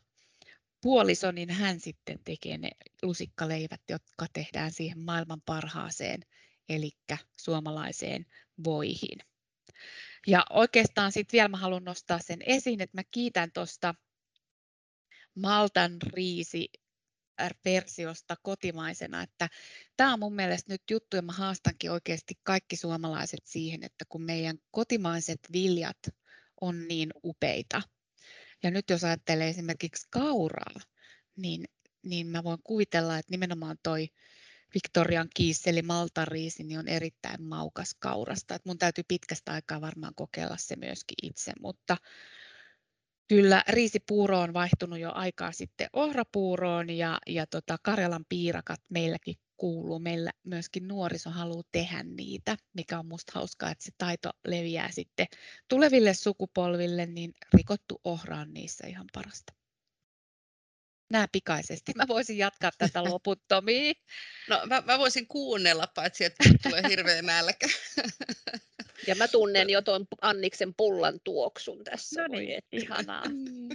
[0.82, 2.70] puoliso, niin hän sitten tekee ne
[3.04, 6.20] lusikkaleivät, jotka tehdään siihen maailman parhaaseen,
[6.70, 6.92] eli
[7.42, 8.26] suomalaiseen
[8.64, 9.20] voihin.
[10.28, 13.96] Ja oikeastaan sitten vielä mä haluan nostaa sen esiin, että mä kiitän tuosta
[15.36, 16.68] Maltan riisi
[17.66, 19.50] versiosta kotimaisena, että
[19.98, 24.22] tämä on mun mielestä nyt juttu ja mä haastankin oikeasti kaikki suomalaiset siihen, että kun
[24.22, 25.98] meidän kotimaiset viljat
[26.62, 27.82] on niin upeita.
[28.64, 30.82] Ja nyt jos ajattelee esimerkiksi kauraa,
[31.36, 31.66] niin,
[32.04, 34.08] niin mä voin kuvitella, että nimenomaan toi
[34.76, 38.56] Victorian kiisseli maltariisi niin on erittäin maukas kaurasta.
[38.56, 41.98] Et mun täytyy pitkästä aikaa varmaan kokeilla se myöskin itse, mutta
[43.28, 50.00] kyllä riisipuuro on vaihtunut jo aikaa sitten ohrapuuroon ja, ja tota Karjalan piirakat meilläkin kuuluu.
[50.00, 55.28] Meillä myöskin nuoriso haluaa tehdä niitä, mikä on musta hauskaa, että se taito leviää sitten
[55.68, 59.54] tuleville sukupolville, niin rikottu ohra on niissä ihan parasta
[61.10, 61.92] nää pikaisesti.
[61.96, 63.96] Mä voisin jatkaa tätä loputtomiin.
[64.50, 67.68] No mä, mä voisin kuunnella, paitsi että tulee hirveä nälkä.
[69.08, 72.22] Ja mä tunnen jo tuon Anniksen pullan tuoksun tässä.
[72.22, 73.24] No niin, ihanaa.
[73.30, 73.70] Mm.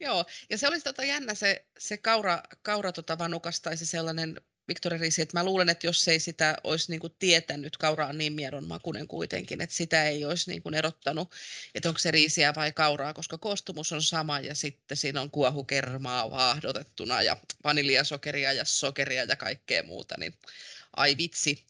[0.00, 4.40] Joo, ja se olisi tota jännä se, se kaura, kaura tota vanukas tai se sellainen
[4.68, 8.18] Victoria Riisi, että mä luulen, että jos ei sitä olisi niin kuin tietänyt, kaura on
[8.18, 11.32] niin miedon makunen kuitenkin, että sitä ei olisi niin kuin erottanut,
[11.74, 16.30] että onko se riisiä vai kauraa, koska koostumus on sama ja sitten siinä on kuohukermaa
[16.30, 20.34] vaahdotettuna ja vaniljasokeria ja sokeria ja kaikkea muuta, niin
[20.96, 21.64] ai vitsi,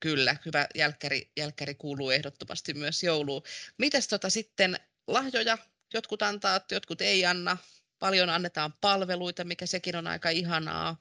[0.00, 3.42] kyllä, hyvä jälkkäri, jälkkäri kuuluu ehdottomasti myös jouluun.
[3.78, 5.58] Mites tota sitten lahjoja,
[5.94, 7.56] jotkut antaa, jotkut ei anna,
[7.98, 10.96] paljon annetaan palveluita, mikä sekin on aika ihanaa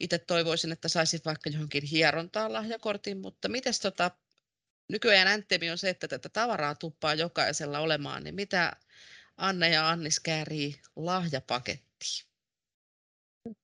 [0.00, 4.10] itse toivoisin, että saisit vaikka johonkin hierontaan lahjakortin, mutta miten tota,
[4.88, 8.76] nykyään Anttemi on se, että tätä tavaraa tuppaa jokaisella olemaan, niin mitä
[9.36, 12.30] Anne ja Annis käärii lahjapakettiin?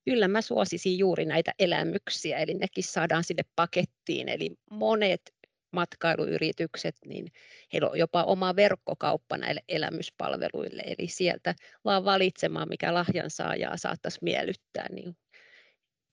[0.05, 4.28] Kyllä mä suosisin juuri näitä elämyksiä, eli nekin saadaan sinne pakettiin.
[4.28, 5.34] Eli monet
[5.72, 7.32] matkailuyritykset, niin
[7.72, 14.18] heillä on jopa oma verkkokauppa näille elämyspalveluille, eli sieltä vaan valitsemaan, mikä lahjan saajaa saattaisi
[14.22, 15.16] miellyttää, niin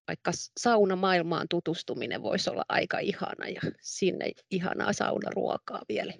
[0.07, 6.13] vaikka saunamaailmaan tutustuminen voisi olla aika ihana ja sinne ihanaa saunaruokaa vielä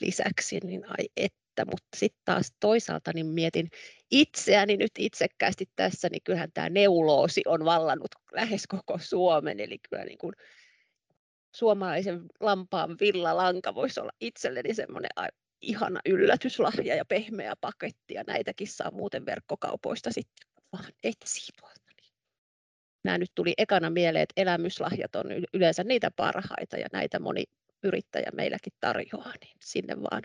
[0.00, 3.68] lisäksi, niin ai että, mutta sitten taas toisaalta niin mietin
[4.10, 10.04] itseäni nyt itsekkäästi tässä, niin kyllähän tämä neuloosi on vallannut lähes koko Suomen, eli kyllä
[10.04, 10.34] niin kuin
[11.54, 15.10] suomalaisen lampaan villalanka voisi olla itselleni semmoinen
[15.60, 21.83] ihana yllätyslahja ja pehmeä paketti, ja näitäkin saa muuten verkkokaupoista sitten vaan etsii tuolta.
[23.04, 27.44] Nämä nyt tuli ekana mieleen, että elämyslahjat on yleensä niitä parhaita, ja näitä moni
[27.82, 30.22] yrittäjä meilläkin tarjoaa, niin sinne vaan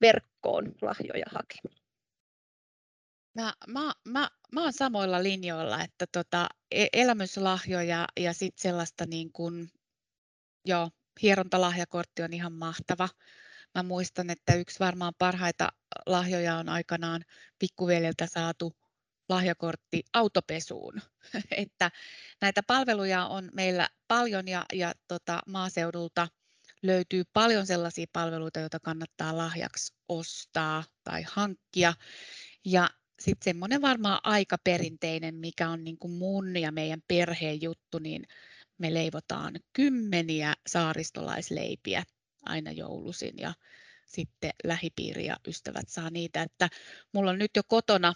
[0.00, 1.86] verkkoon lahjoja hakemaan.
[3.34, 9.32] Mä, mä, mä, mä oon samoilla linjoilla, että tota, e, elämyslahjoja ja sitten sellaista niin
[9.32, 9.68] kuin,
[10.64, 10.90] joo,
[11.22, 13.08] hierontalahjakortti on ihan mahtava.
[13.74, 15.68] Mä muistan, että yksi varmaan parhaita
[16.06, 17.22] lahjoja on aikanaan
[17.58, 18.76] pikkuveljeltä saatu
[19.28, 21.02] lahjakortti autopesuun.
[21.50, 21.90] että
[22.40, 26.28] näitä palveluja on meillä paljon ja, ja tota, maaseudulta
[26.82, 31.94] löytyy paljon sellaisia palveluita, joita kannattaa lahjaksi ostaa tai hankkia.
[32.64, 37.98] Ja sitten semmoinen varmaan aika perinteinen, mikä on niin kuin mun ja meidän perheen juttu,
[37.98, 38.26] niin
[38.78, 42.02] me leivotaan kymmeniä saaristolaisleipiä
[42.42, 43.54] aina joulusin ja
[44.06, 46.42] sitten lähipiiri ja ystävät saa niitä.
[46.42, 46.68] Että
[47.12, 48.14] mulla on nyt jo kotona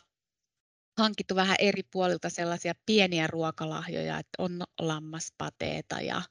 [0.99, 6.23] hankittu vähän eri puolilta sellaisia pieniä ruokalahjoja, että on lammaspateeta ja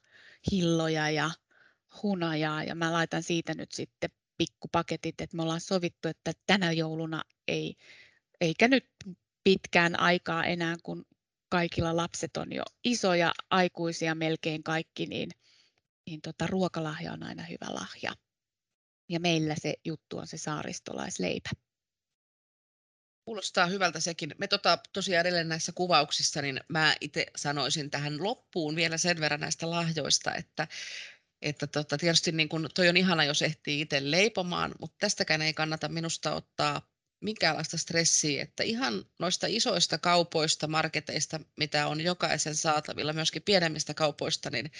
[0.52, 1.30] hilloja ja
[2.02, 7.22] hunajaa ja mä laitan siitä nyt sitten pikkupaketit, että me ollaan sovittu, että tänä jouluna
[7.48, 7.74] ei,
[8.40, 8.86] eikä nyt
[9.44, 11.04] pitkään aikaa enää, kun
[11.48, 15.30] kaikilla lapset on jo isoja, aikuisia melkein kaikki, niin,
[16.06, 18.12] niin tota, ruokalahja on aina hyvä lahja.
[19.08, 21.50] Ja meillä se juttu on se saaristolaisleipä.
[23.30, 24.34] Kuulostaa hyvältä sekin.
[24.38, 29.40] Me tota, tosiaan edelleen näissä kuvauksissa, niin mä itse sanoisin tähän loppuun vielä sen verran
[29.40, 30.68] näistä lahjoista, että
[31.42, 35.54] että tota, tietysti niin kun, toi on ihana, jos ehtii itse leipomaan, mutta tästäkään ei
[35.54, 43.12] kannata minusta ottaa minkäänlaista stressiä, että ihan noista isoista kaupoista, marketeista, mitä on jokaisen saatavilla,
[43.12, 44.72] myöskin pienemmistä kaupoista, niin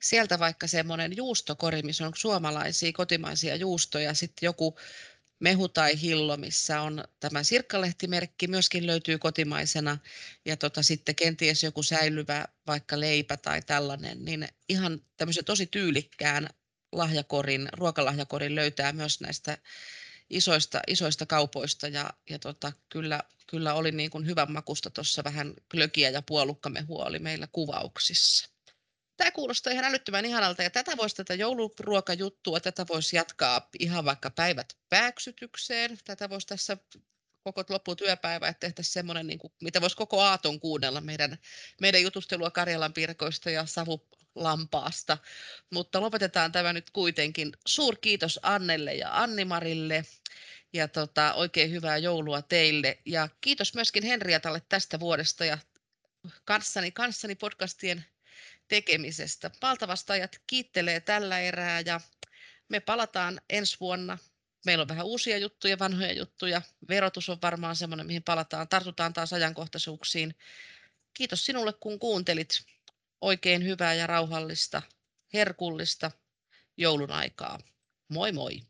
[0.00, 4.78] sieltä vaikka semmoinen juustokori, missä on suomalaisia kotimaisia juustoja, sitten joku
[5.42, 9.98] mehu tai hillo, missä on tämä sirkkalehtimerkki, myöskin löytyy kotimaisena,
[10.44, 16.48] ja tota, sitten kenties joku säilyvä vaikka leipä tai tällainen, niin ihan tämmöisen tosi tyylikkään
[16.92, 19.58] lahjakorin, ruokalahjakorin löytää myös näistä
[20.30, 25.54] isoista, isoista kaupoista, ja, ja tota, kyllä, kyllä oli niin kuin hyvän makusta tuossa vähän
[25.70, 28.51] klökiä ja puolukkamehua oli meillä kuvauksissa
[29.16, 34.30] tämä kuulostaa ihan älyttömän ihanalta ja tätä voisi tätä jouluruokajuttua, tätä voisi jatkaa ihan vaikka
[34.30, 35.98] päivät pääksytykseen.
[36.04, 36.76] Tätä voisi tässä
[37.44, 41.38] koko lopputyöpäivä, että tehtäisiin semmoinen, niin kuin, mitä voisi koko aaton kuunnella meidän,
[41.80, 45.18] meidän jutustelua Karjalan pirkoista ja savulampaasta.
[45.70, 47.52] Mutta lopetetaan tämä nyt kuitenkin.
[47.66, 50.04] Suur kiitos Annelle ja Annimarille
[50.72, 52.98] ja tota, oikein hyvää joulua teille.
[53.06, 55.58] Ja kiitos myöskin Henriatalle tästä vuodesta ja
[56.44, 58.04] kanssani, kanssani podcastien
[58.72, 59.50] tekemisestä.
[59.62, 62.00] Valtavastajat kiittelee tällä erää ja
[62.68, 64.18] me palataan ensi vuonna.
[64.66, 66.62] Meillä on vähän uusia juttuja, vanhoja juttuja.
[66.88, 68.68] Verotus on varmaan semmoinen, mihin palataan.
[68.68, 70.34] Tartutaan taas ajankohtaisuuksiin.
[71.14, 72.62] Kiitos sinulle, kun kuuntelit.
[73.20, 74.82] Oikein hyvää ja rauhallista,
[75.32, 76.10] herkullista
[76.76, 77.58] joulun aikaa.
[78.08, 78.62] Moi moi!